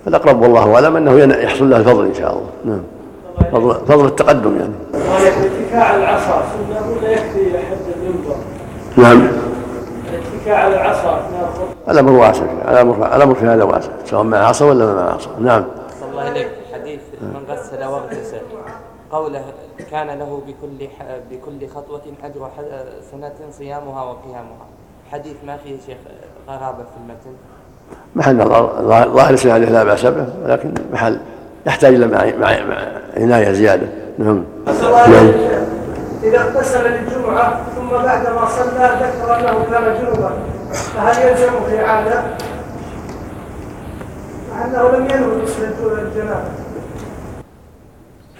فالأقرب 0.06 0.41
والله 0.41 0.76
أعلم 0.76 0.95
أنه 0.97 1.36
يحصل 1.43 1.69
له 1.69 1.78
الفضل 1.78 2.06
إن 2.06 2.13
شاء 2.13 2.32
الله. 2.32 2.50
نعم. 2.65 2.82
فضل, 3.52 3.73
فضل 3.88 4.06
التقدم 4.06 4.58
يعني. 4.60 4.73
الاتكاء 4.93 5.82
على 5.93 6.04
العصا 6.04 6.41
سنة 6.54 6.97
ولا 7.02 7.12
يكفي؟ 7.12 7.57
نعم. 8.98 9.28
الاتكاء 10.10 10.56
على 10.56 10.76
العصا 10.76 11.22
الأمر 11.90 12.12
واسع 12.12 12.46
الأمر 12.70 13.16
الأمر 13.16 13.36
في 13.36 13.46
هذا 13.46 13.64
واسع 13.64 13.90
سواء 14.06 14.24
مع 14.24 14.38
عصا 14.38 14.66
ولا 14.66 14.86
ما 14.86 14.96
مع 14.96 15.14
عصا 15.14 15.30
نعم. 15.40 15.66
صلى 16.00 16.10
الله 16.12 16.22
عليك. 16.22 16.48
حديث 16.74 17.00
من 17.22 17.44
غسل 17.50 17.84
واغتسل 17.84 18.38
قوله 19.12 19.44
كان 19.92 20.08
له 20.08 20.42
بكل 20.48 20.88
ح... 20.88 21.04
بكل 21.32 21.68
خطوة 21.76 22.02
أجر 22.24 22.50
ح... 22.58 22.62
سنة 23.12 23.34
صيامها 23.58 24.04
وقيامها. 24.04 24.66
حديث 25.12 25.36
ما 25.48 25.58
فيه 25.58 25.78
شيخ 25.86 25.98
غرابة 26.48 26.84
في 26.84 26.98
المتن؟ 27.04 27.38
محل 28.16 28.38
نظر 28.38 28.72
ظاهر 29.14 29.34
السنة 29.34 29.58
لا 29.58 29.84
بأس 29.84 30.06
به 30.06 30.28
ولكن 30.44 30.74
محل 30.94 31.20
يحتاج 31.66 31.94
إلى 31.94 32.08
مع... 32.08 32.26
مع... 32.26 32.64
مع 32.64 32.78
عناية 33.18 33.52
زيادة. 33.52 33.88
نعم. 34.18 34.44
نعم. 35.08 35.32
إذا 36.24 36.40
اغتسل 36.40 36.92
للجمعة 36.92 37.62
ثم 37.89 37.95
بعدما 37.95 38.47
صلى 38.47 38.89
ذكر 39.02 39.39
أنه 39.39 39.65
كان 39.71 40.02
جنوبا 40.02 40.32
فهل 40.71 41.28
يلزم 41.28 41.52
في 41.69 41.80
عادة؟ 41.80 42.23
مع 44.52 44.65
أنه 44.65 44.97
لم 44.97 45.08
ينوي 45.10 45.41
غسل 45.41 45.63
الجنابة 45.63 46.50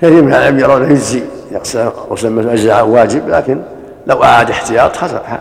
كثير 0.02 0.24
من 0.24 0.34
العلم 0.34 0.60
يرون 0.60 0.92
يجزي 0.92 1.24
غسل 2.12 2.50
أجزاء 2.50 2.88
واجب 2.88 3.30
لكن 3.30 3.62
لو 4.08 4.24
أعاد 4.24 4.50
احتياط 4.50 4.98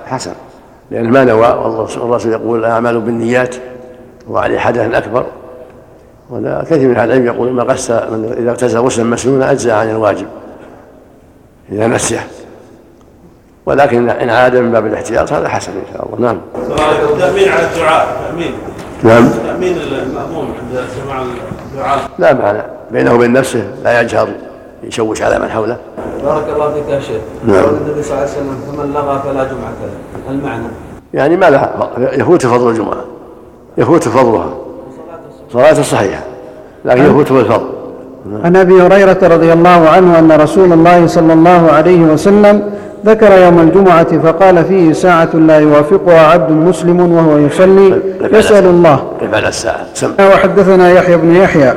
حسن 0.07 0.33
لأن 0.91 1.11
ما 1.11 1.25
نوى 1.25 1.49
والرسول 1.49 2.33
يقول 2.33 2.59
الأعمال 2.59 3.01
بالنيات 3.01 3.55
وعليه 4.29 4.59
حدث 4.59 4.95
أكبر. 4.95 5.27
كثير 6.71 6.89
من 6.89 6.95
العلم 6.95 7.27
يقول 7.27 7.53
ما 7.53 7.63
غسل 7.63 8.35
إذا 8.39 8.51
اغتسل 8.51 8.79
غسلا 8.79 9.05
مسنونا 9.05 9.51
أجزاء 9.51 9.77
عن 9.77 9.91
الواجب. 9.91 10.27
إذا 11.73 11.87
نسيه 11.87 12.27
ولكن 13.67 14.11
إن 14.11 14.31
عاد 14.31 14.57
من 14.57 14.73
باب 14.73 14.87
الاحتياط 14.87 15.33
هذا 15.33 15.49
حسن 15.49 15.73
إن 15.73 15.93
شاء 15.93 16.07
الله. 16.07 16.27
نعم. 16.27 16.41
التأمين 17.13 17.49
على 17.49 17.67
الدعاء 17.67 18.07
تأمين. 18.29 18.53
نعم. 19.03 19.29
تأمين 19.29 19.77
المأموم 19.77 20.45
عند 20.45 20.85
سماع 21.05 21.23
الدعاء. 21.73 21.99
لا 22.19 22.35
معنى 22.35 22.63
بينه 22.91 23.15
وبين 23.15 23.33
نفسه 23.33 23.65
لا 23.85 24.01
يجهر 24.01 24.29
يشوش 24.83 25.23
على 25.23 25.39
من 25.39 25.49
حوله. 25.49 25.77
بارك 26.25 26.45
الله 26.55 26.73
فيك 26.75 26.89
يا 26.89 27.01
شيخ. 27.01 27.21
نعم. 27.47 27.65
قول 27.65 27.75
النبي 27.75 28.03
صلى 28.03 28.13
الله 28.13 28.21
عليه 28.21 28.31
وسلم 28.31 28.59
فمن 28.67 28.93
لغى 28.93 29.23
فلا 29.25 29.45
جمعة 29.45 29.73
له. 29.83 30.31
المعنى. 30.31 30.69
يعني 31.15 31.37
ما 31.37 31.51
لها 31.51 31.91
يفوت 31.99 32.47
فضل 32.47 32.71
الجمعة. 32.71 33.05
يفوت 33.79 34.09
فضلها. 34.09 34.55
صلاة 35.53 35.83
صحيحة 35.83 36.23
لكن 36.85 37.05
يفوت 37.05 37.31
الفضل 37.31 37.67
عن 38.45 38.57
أبي 38.57 38.83
هريرة 38.83 39.19
رضي 39.23 39.53
الله 39.53 39.89
عنه 39.89 40.19
أن 40.19 40.33
رسول 40.33 40.73
الله 40.73 41.07
صلى 41.07 41.33
الله 41.33 41.73
عليه 41.73 42.01
وسلم 42.01 42.71
ذكر 43.07 43.33
يوم 43.45 43.61
الجمعة 43.61 44.19
فقال 44.19 44.65
فيه 44.65 44.93
ساعة 44.93 45.29
لا 45.35 45.59
يوافقها 45.59 46.21
عبد 46.21 46.51
مسلم 46.51 47.13
وهو 47.13 47.39
يصلي 47.39 48.01
يسأل 48.33 48.67
الله. 48.67 49.01
كيف 49.21 49.35
على 49.35 49.49
الساعة 49.49 49.87
وحدثنا 50.33 50.91
يحيى 50.93 51.17
بن 51.17 51.37
يحيى. 51.37 51.73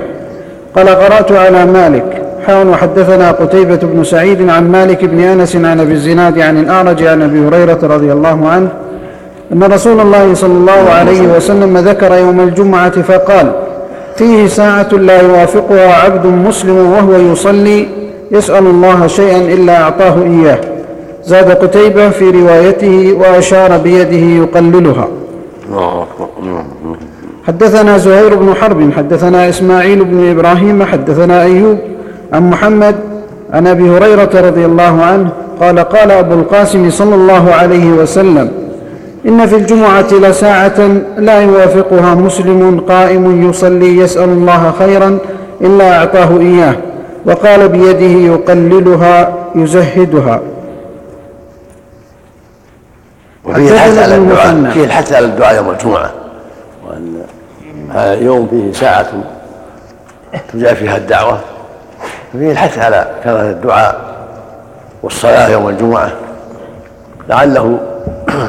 قال 0.75 0.89
قرأت 0.89 1.31
على 1.31 1.65
مالك. 1.65 2.21
حاول 2.47 2.67
وحدثنا 2.67 3.31
قتيبة 3.31 3.75
بن 3.75 4.03
سعيد 4.03 4.49
عن 4.49 4.71
مالك 4.71 5.05
بن 5.05 5.19
أنس 5.19 5.55
عن 5.55 5.79
أبي 5.79 5.93
الزناد 5.93 6.39
عن 6.39 6.57
الأعرج 6.57 7.03
عن 7.03 7.21
أبي 7.21 7.47
هريرة 7.47 7.79
رضي 7.83 8.11
الله 8.11 8.47
عنه 8.49 8.69
أن 9.53 9.63
رسول 9.63 9.99
الله 9.99 10.33
صلى 10.33 10.53
الله 10.53 10.89
عليه 10.89 11.21
وسلم 11.35 11.77
ذكر 11.77 12.13
يوم 12.13 12.39
الجمعة 12.39 13.01
فقال 13.01 13.51
فيه 14.15 14.47
ساعة 14.47 14.89
لا 14.91 15.21
يوافقها 15.21 15.93
عبد 16.03 16.25
مسلم 16.25 16.77
وهو 16.77 17.31
يصلي 17.31 17.87
يسأل 18.31 18.65
الله 18.65 19.07
شيئا 19.07 19.37
إلا 19.37 19.81
أعطاه 19.81 20.23
إياه. 20.23 20.59
زاد 21.23 21.51
قتيبة 21.51 22.09
في 22.09 22.29
روايته 22.29 23.13
وأشار 23.19 23.77
بيده 23.77 24.25
يقللها. 24.43 25.07
حدثنا 27.47 27.97
زهير 27.97 28.35
بن 28.35 28.53
حرب 28.53 28.91
حدثنا 28.97 29.49
إسماعيل 29.49 30.05
بن 30.05 30.29
إبراهيم 30.31 30.83
حدثنا 30.83 31.43
أيوب 31.43 31.77
عن 32.33 32.49
محمد 32.49 32.95
عن 33.53 33.67
أبي 33.67 33.89
هريرة 33.89 34.29
رضي 34.47 34.65
الله 34.65 35.01
عنه 35.01 35.29
قال 35.61 35.79
قال 35.79 36.11
أبو 36.11 36.33
القاسم 36.33 36.89
صلى 36.89 37.15
الله 37.15 37.51
عليه 37.53 37.91
وسلم 37.91 38.51
إن 39.27 39.45
في 39.45 39.55
الجمعة 39.55 40.13
لساعة 40.13 40.79
لا 41.17 41.41
يوافقها 41.41 42.15
مسلم 42.15 42.79
قائم 42.89 43.49
يصلي 43.49 43.97
يسأل 43.97 44.29
الله 44.29 44.73
خيرا 44.79 45.17
إلا 45.61 45.97
أعطاه 45.97 46.39
إياه 46.39 46.75
وقال 47.25 47.67
بيده 47.69 48.33
يقللها 48.33 49.33
يزهدها. 49.55 50.41
وفيه 53.45 53.71
الحث 53.71 53.97
على 53.97 54.15
الدعاء. 54.15 54.71
فيه 54.71 54.83
الحث 54.83 55.13
على 55.13 55.25
الدعاء 55.25 55.55
يوم 55.55 55.69
الجمعة 55.69 56.11
وأن 56.87 57.21
هذا 57.93 58.13
اليوم 58.13 58.47
فيه 58.47 58.79
ساعة 58.79 59.07
تجاب 60.53 60.75
فيها 60.75 60.97
الدعوة. 60.97 61.39
فيه 62.31 62.51
الحث 62.51 62.79
على 62.79 63.07
كثرة 63.21 63.41
الدعاء 63.41 64.15
والصلاة 65.03 65.49
يوم 65.49 65.69
الجمعة 65.69 66.11
لعله 67.29 67.79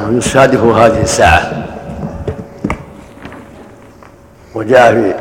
يصادف 0.09 0.63
هذه 0.63 1.01
الساعة. 1.01 1.51
وجاء 4.55 4.91
في 4.91 5.13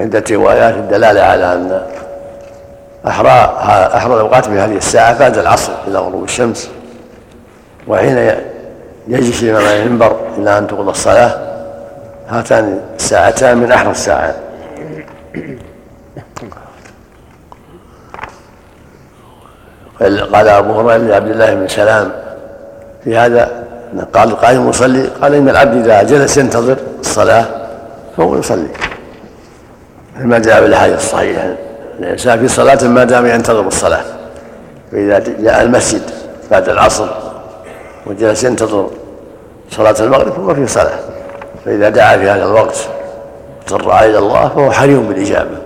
عدة 0.00 0.24
روايات 0.30 0.74
الدلالة 0.74 1.22
على 1.22 1.52
أن 1.52 1.82
أحرى 3.08 3.56
أحرى 3.96 4.14
الأوقات 4.14 4.44
في 4.44 4.58
هذه 4.58 4.76
الساعة. 4.76 5.18
بعد 5.18 5.38
العصر 5.38 5.72
إلى 5.88 5.98
غروب 5.98 6.24
الشمس. 6.24 6.70
وحين 7.88 8.30
يجلس 9.08 9.42
الإمام 9.42 9.66
على 9.66 9.82
المنبر 9.82 10.16
إلى 10.38 10.58
أن 10.58 10.66
تقضى 10.66 10.90
الصلاة 10.90 11.34
هاتان 12.28 12.80
الساعتان 12.96 13.58
من 13.58 13.72
أحرى 13.72 13.90
الساعات 13.90 14.34
قال 20.00 20.48
أبو 20.48 20.72
هريرة 20.80 20.96
لعبد 20.96 21.30
الله 21.30 21.54
بن 21.54 21.68
سلام 21.68 22.12
في 23.04 23.16
هذا 23.16 23.64
قال 24.14 24.28
القائم 24.28 24.68
يصلي 24.68 25.06
قال 25.22 25.34
إن 25.34 25.48
العبد 25.48 25.74
إذا 25.74 26.02
جلس 26.02 26.36
ينتظر 26.36 26.76
الصلاة 27.00 27.44
فهو 28.16 28.38
يصلي. 28.38 28.68
ما 30.16 30.38
جاء 30.38 30.60
بالحديث 30.60 30.96
الصحيح 30.96 31.54
الإنسان 31.98 32.38
في 32.38 32.48
صلاة 32.48 32.84
ما 32.84 33.04
دام 33.04 33.26
ينتظر 33.26 33.66
الصلاة. 33.66 34.04
فإذا 34.92 35.18
جاء 35.18 35.62
المسجد 35.62 36.02
بعد 36.50 36.68
العصر 36.68 37.23
وجلس 38.06 38.44
ينتظر 38.44 38.90
صلاة 39.70 39.94
المغرب 40.00 40.32
فهو 40.32 40.54
في 40.54 40.66
صلاة. 40.66 40.98
فإذا 41.64 41.88
دعا 41.88 42.16
في 42.16 42.28
هذا 42.28 42.44
الوقت 42.44 42.88
تضرع 43.66 44.04
إلى 44.04 44.18
الله 44.18 44.48
فهو 44.48 44.70
حري 44.70 44.94
بالإجابة. 44.94 45.58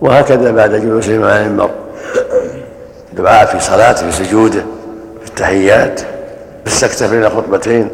وهكذا 0.00 0.50
بعد 0.50 0.74
جلوسه 0.74 1.18
مع 1.18 1.36
المنبر. 1.36 1.70
دعاء 3.12 3.46
في 3.46 3.60
صلاته 3.60 4.10
في 4.10 4.24
سجوده 4.24 4.64
في 5.22 5.28
التحيات 5.28 6.00
في 6.64 6.66
السكتة 6.66 7.10
بين 7.10 7.24
الخطبتين 7.24 7.90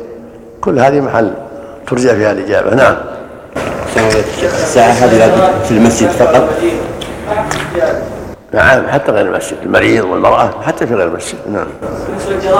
كل 0.60 0.78
هذه 0.78 1.00
محل 1.00 1.32
ترجى 1.86 2.08
فيها 2.08 2.32
الإجابة. 2.32 2.74
نعم. 2.74 2.96
الساعة 4.42 4.90
هذه 4.90 5.52
في 5.64 5.70
المسجد 5.70 6.08
فقط؟ 6.08 6.48
نعم 8.52 8.88
حتى 8.88 9.12
غير 9.12 9.26
المسجد. 9.26 9.56
المريض 9.62 10.04
والمرأة 10.04 10.50
حتى 10.66 10.86
في 10.86 10.94
غير 10.94 11.06
المسجد. 11.06 11.38
نعم. 11.52 11.66
يا 12.34 12.40
شيخ. 12.40 12.52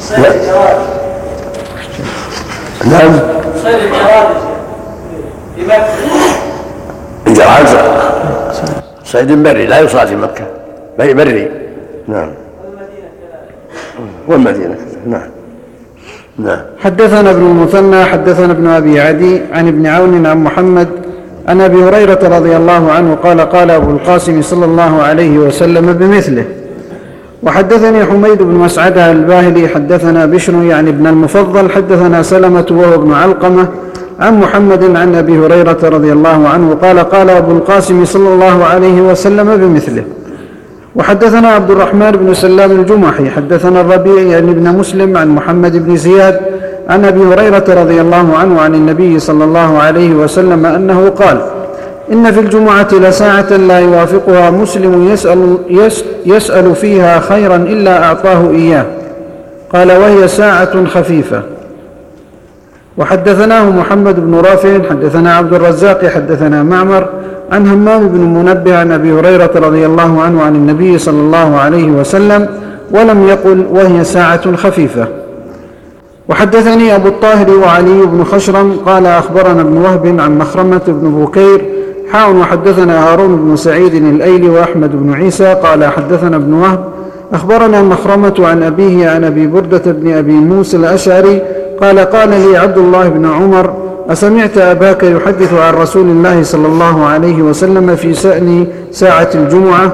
صيد 0.00 0.24
نعم. 2.84 3.18
صيد 3.62 3.74
الجراد 3.74 4.26
في 5.56 5.64
مكة 5.66 5.86
الجراد 7.26 7.66
صيد 9.04 9.32
بري 9.42 9.66
لا 9.66 9.80
يصاد 9.80 10.06
في 10.06 10.16
مكة. 10.16 10.44
بي 10.98 11.14
بري. 11.14 11.50
نعم. 12.08 12.30
والمدينة. 14.28 14.74
كذلك 14.74 14.78
نعم. 15.06 15.30
نعم. 16.38 16.60
حدثنا 16.78 17.30
ابن 17.30 17.42
المثنى 17.42 18.04
حدثنا 18.04 18.52
ابن 18.52 18.66
أبي 18.66 19.00
عدي 19.00 19.40
عن 19.52 19.68
ابن 19.68 19.86
عون 19.86 20.26
عن 20.26 20.44
محمد 20.44 20.88
عن 21.48 21.60
أبي 21.60 21.84
هريرة 21.84 22.36
رضي 22.38 22.56
الله 22.56 22.92
عنه 22.92 23.14
قال 23.14 23.40
قال 23.40 23.70
أبو 23.70 23.90
القاسم 23.90 24.42
صلى 24.42 24.64
الله 24.64 25.02
عليه 25.02 25.38
وسلم 25.38 25.92
بمثله. 25.92 26.44
وحدثني 27.46 28.04
حميد 28.04 28.42
بن 28.42 28.54
مسعد 28.54 28.98
الباهلي 28.98 29.68
حدثنا 29.68 30.26
بشر 30.26 30.62
يعني 30.62 30.90
ابن 30.90 31.06
المفضل 31.06 31.70
حدثنا 31.70 32.22
سلمة 32.22 32.66
وهو 32.70 32.94
ابن 32.94 33.12
علقمة 33.12 33.68
عن 34.20 34.40
محمد 34.40 34.96
عن 34.96 35.14
أبي 35.14 35.38
هريرة 35.38 35.78
رضي 35.82 36.12
الله 36.12 36.48
عنه 36.48 36.74
قال 36.74 36.98
قال 36.98 37.30
أبو 37.30 37.52
القاسم 37.52 38.04
صلى 38.04 38.28
الله 38.28 38.64
عليه 38.64 39.00
وسلم 39.00 39.56
بمثله 39.56 40.04
وحدثنا 40.96 41.48
عبد 41.48 41.70
الرحمن 41.70 42.10
بن 42.10 42.34
سلام 42.34 42.70
الجمحي 42.70 43.30
حدثنا 43.30 43.80
الربيع 43.80 44.22
يعني 44.22 44.50
ابن 44.50 44.78
مسلم 44.78 45.16
عن 45.16 45.28
محمد 45.28 45.86
بن 45.86 45.96
زياد 45.96 46.40
عن 46.88 47.04
أبي 47.04 47.20
هريرة 47.20 47.64
رضي 47.82 48.00
الله 48.00 48.36
عنه 48.36 48.60
عن 48.60 48.74
النبي 48.74 49.18
صلى 49.18 49.44
الله 49.44 49.78
عليه 49.78 50.14
وسلم 50.14 50.66
أنه 50.66 51.08
قال 51.08 51.40
إن 52.12 52.32
في 52.32 52.40
الجمعة 52.40 52.88
لساعة 52.94 53.56
لا 53.56 53.78
يوافقها 53.78 54.50
مسلم 54.50 55.08
يسال, 55.08 55.58
يسأل 56.26 56.74
فيها 56.74 57.20
خيرا 57.20 57.56
إلا 57.56 58.04
أعطاه 58.04 58.50
إياه. 58.50 58.86
قال 59.72 59.92
وهي 59.92 60.28
ساعة 60.28 60.86
خفيفة. 60.86 61.42
وحدثناه 62.98 63.70
محمد 63.70 64.20
بن 64.20 64.34
رافع 64.34 64.78
حدثنا 64.90 65.34
عبد 65.36 65.54
الرزاق 65.54 66.06
حدثنا 66.06 66.62
معمر 66.62 67.08
عن 67.52 67.66
همام 67.66 68.08
بن 68.08 68.20
منبه 68.20 68.78
عن 68.78 68.92
أبي 68.92 69.12
هريرة 69.12 69.50
رضي 69.56 69.86
الله 69.86 70.22
عنه 70.22 70.42
عن 70.42 70.56
النبي 70.56 70.98
صلى 70.98 71.20
الله 71.20 71.56
عليه 71.56 71.90
وسلم 71.90 72.48
ولم 72.90 73.28
يقل 73.28 73.66
وهي 73.70 74.04
ساعة 74.04 74.56
خفيفة. 74.56 75.06
وحدثني 76.28 76.94
أبو 76.94 77.08
الطاهر 77.08 77.50
وعلي 77.50 78.06
بن 78.06 78.24
خشرم 78.24 78.76
قال 78.86 79.06
أخبرنا 79.06 79.60
ابن 79.60 79.76
وهب 79.76 80.20
عن 80.20 80.38
مخرمة 80.38 80.82
بن 80.86 81.24
بكير 81.24 81.75
حاء 82.12 82.36
وحدثنا 82.36 83.12
هارون 83.12 83.36
بن 83.36 83.56
سعيد 83.56 83.94
الأيلي 83.94 84.48
وأحمد 84.48 84.90
بن 85.02 85.12
عيسى 85.14 85.54
قال 85.62 85.84
حدثنا 85.84 86.36
ابن 86.36 86.52
وهب 86.52 86.84
أخبرنا 87.32 87.82
مخرمة 87.82 88.34
عن 88.38 88.62
أبيه 88.62 89.08
عن 89.08 89.24
أبي 89.24 89.46
بردة 89.46 89.92
بن 89.92 90.12
أبي 90.12 90.32
موسى 90.32 90.76
الأشعري 90.76 91.42
قال 91.80 91.98
قال 91.98 92.28
لي 92.28 92.56
عبد 92.56 92.78
الله 92.78 93.08
بن 93.08 93.26
عمر 93.26 93.74
أسمعت 94.08 94.58
أباك 94.58 95.02
يحدث 95.02 95.54
عن 95.54 95.74
رسول 95.74 96.06
الله 96.10 96.42
صلى 96.42 96.66
الله 96.66 97.04
عليه 97.06 97.42
وسلم 97.42 97.96
في 97.96 98.14
شأن 98.14 98.66
ساعة 98.92 99.30
الجمعة؟ 99.34 99.92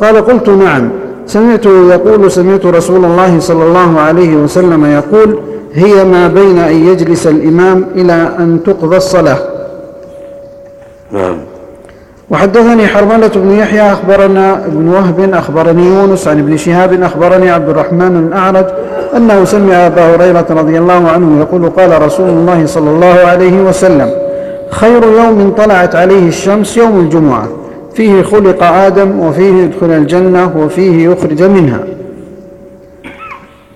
قال 0.00 0.16
قلت 0.26 0.48
نعم. 0.48 0.88
سمعته 1.26 1.94
يقول 1.94 2.30
سمعت 2.30 2.66
رسول 2.66 3.04
الله 3.04 3.40
صلى 3.40 3.64
الله 3.64 4.00
عليه 4.00 4.36
وسلم 4.36 4.84
يقول 4.84 5.38
هي 5.74 6.04
ما 6.04 6.28
بين 6.28 6.58
أن 6.58 6.86
يجلس 6.86 7.26
الإمام 7.26 7.86
إلى 7.94 8.12
أن 8.38 8.60
تقضى 8.66 8.96
الصلاة. 8.96 9.38
نعم. 11.12 11.51
وحدثني 12.32 12.86
حرملة 12.86 13.30
بن 13.36 13.52
يحيى 13.52 13.92
أخبرنا 13.92 14.66
ابن 14.66 14.88
وهب 14.88 15.34
أخبرني 15.34 15.86
يونس 15.86 16.28
عن 16.28 16.38
ابن 16.38 16.56
شهاب 16.56 17.02
أخبرني 17.02 17.50
عبد 17.50 17.68
الرحمن 17.68 18.16
الأعرج 18.16 18.64
أنه 19.16 19.44
سمع 19.44 19.86
أبا 19.86 20.14
هريرة 20.14 20.46
رضي 20.50 20.78
الله 20.78 21.08
عنه 21.08 21.40
يقول 21.40 21.70
قال 21.70 22.02
رسول 22.02 22.28
الله 22.28 22.66
صلى 22.66 22.90
الله 22.90 23.14
عليه 23.26 23.60
وسلم 23.60 24.10
خير 24.70 25.02
يوم 25.02 25.54
طلعت 25.58 25.94
عليه 25.94 26.28
الشمس 26.28 26.76
يوم 26.76 27.00
الجمعة 27.00 27.48
فيه 27.94 28.22
خلق 28.22 28.62
آدم 28.62 29.20
وفيه 29.20 29.62
يدخل 29.62 29.90
الجنة 29.90 30.52
وفيه 30.56 31.08
يخرج 31.08 31.42
منها. 31.42 31.80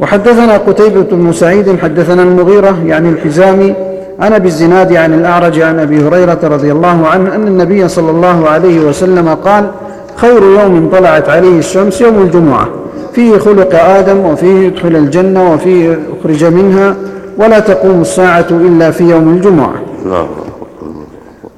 وحدثنا 0.01 0.57
قتيبة 0.57 1.07
بن 1.12 1.33
سعيد 1.33 1.79
حدثنا 1.83 2.23
المغيرة 2.23 2.77
يعني 2.87 3.09
الحزامي 3.09 3.75
عن 4.20 4.33
ابي 4.33 4.48
الزناد 4.48 4.92
عن 4.92 5.14
الأعرج 5.14 5.61
عن 5.61 5.79
أبي 5.79 6.09
هريرة 6.09 6.38
رضي 6.42 6.72
الله 6.72 7.07
عنه 7.07 7.35
أن 7.35 7.46
النبي 7.46 7.88
صلى 7.88 8.11
الله 8.11 8.48
عليه 8.48 8.81
وسلم 8.81 9.29
قال 9.29 9.70
خير 10.16 10.42
يوم 10.42 10.90
طلعت 10.92 11.29
عليه 11.29 11.59
الشمس 11.59 12.00
يوم 12.00 12.22
الجمعة 12.22 12.68
فيه 13.12 13.38
خلق 13.38 13.74
آدم 13.74 14.18
وفيه 14.18 14.66
يدخل 14.66 14.96
الجنة 14.96 15.55
وفيه 15.55 15.98
اخرج 16.20 16.44
منها 16.44 16.96
ولا 17.38 17.59
تقوم 17.59 18.00
الساعة 18.00 18.46
إلا 18.50 18.90
في 18.90 19.05
يوم 19.05 19.29
الجمعة. 19.29 19.74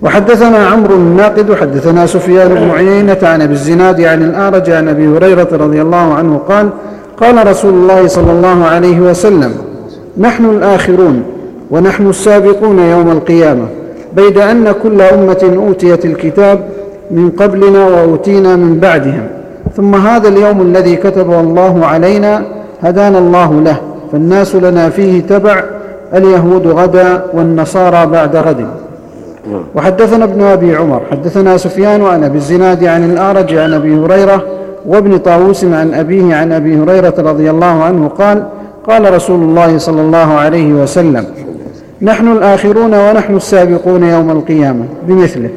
وحدثنا 0.02 0.66
عمرو 0.66 0.94
الناقد 0.94 1.54
حدثنا 1.54 2.06
سفيان 2.06 2.48
بن 2.54 2.70
عيينة 2.70 3.18
عن 3.22 3.42
أبي 3.42 3.52
الزناد 3.52 4.00
عن 4.00 4.22
الأعرج 4.22 4.70
عن 4.70 4.88
أبي 4.88 5.08
هريرة 5.08 5.48
رضي 5.52 5.82
الله 5.82 6.14
عنه 6.14 6.40
قال 6.48 6.68
قال 7.20 7.46
رسول 7.46 7.74
الله 7.74 8.06
صلى 8.06 8.32
الله 8.32 8.64
عليه 8.64 9.00
وسلم 9.00 9.54
نحن 10.18 10.44
الآخرون 10.44 11.22
ونحن 11.70 12.09
السابقون 12.09 12.78
يوم 12.78 13.11
القيامة 13.11 13.66
بيد 14.16 14.38
أن 14.38 14.72
كل 14.83 15.00
أمة 15.00 15.52
أوتيت 15.57 16.04
الكتاب 16.04 16.68
من 17.11 17.31
قبلنا 17.31 17.85
وأوتينا 17.85 18.57
من 18.57 18.78
بعدهم. 18.78 19.26
ثم 19.76 19.94
هذا 19.94 20.28
اليوم 20.28 20.61
الذي 20.62 20.96
كتبه 20.96 21.40
الله 21.40 21.87
علينا 21.87 22.42
هدانا 22.83 23.18
الله 23.18 23.61
له 23.61 23.76
فالناس 24.12 24.54
لنا 24.54 24.90
فيه 24.90 25.20
تبع 25.20 25.62
اليهود 26.14 26.66
غدا 26.66 27.24
والنصارى 27.35 28.07
بعد 28.07 28.37
غد. 28.37 28.66
وحدثنا 29.74 30.24
ابن 30.24 30.42
أبي 30.42 30.76
عمر 30.76 31.02
حدثنا 31.11 31.57
سفيان 31.57 32.02
عن 32.02 32.24
أبي 32.24 32.38
الزناد 32.38 32.85
عن 32.85 33.11
الأعرج 33.11 33.54
عن 33.54 33.72
أبي 33.72 33.94
هريرة 33.94 34.42
وابن 34.87 35.18
طاووس 35.18 35.64
عن 35.64 35.94
أبيه 35.94 36.35
عن 36.35 36.52
أبي 36.52 36.78
هريرة 36.78 37.14
رضي 37.18 37.50
الله 37.50 37.83
عنه 37.83 38.09
قال 38.09 38.42
قال 38.88 39.14
رسول 39.14 39.42
الله 39.42 39.78
صلى 39.78 40.00
الله 40.00 40.35
عليه 40.35 40.72
وسلم 40.72 41.24
نحن 42.02 42.32
الآخرون 42.32 42.94
ونحن 42.94 43.37
السابقون 43.37 44.02
يوم 44.02 44.30
القيامة 44.30 44.84
بمثله. 45.02 45.50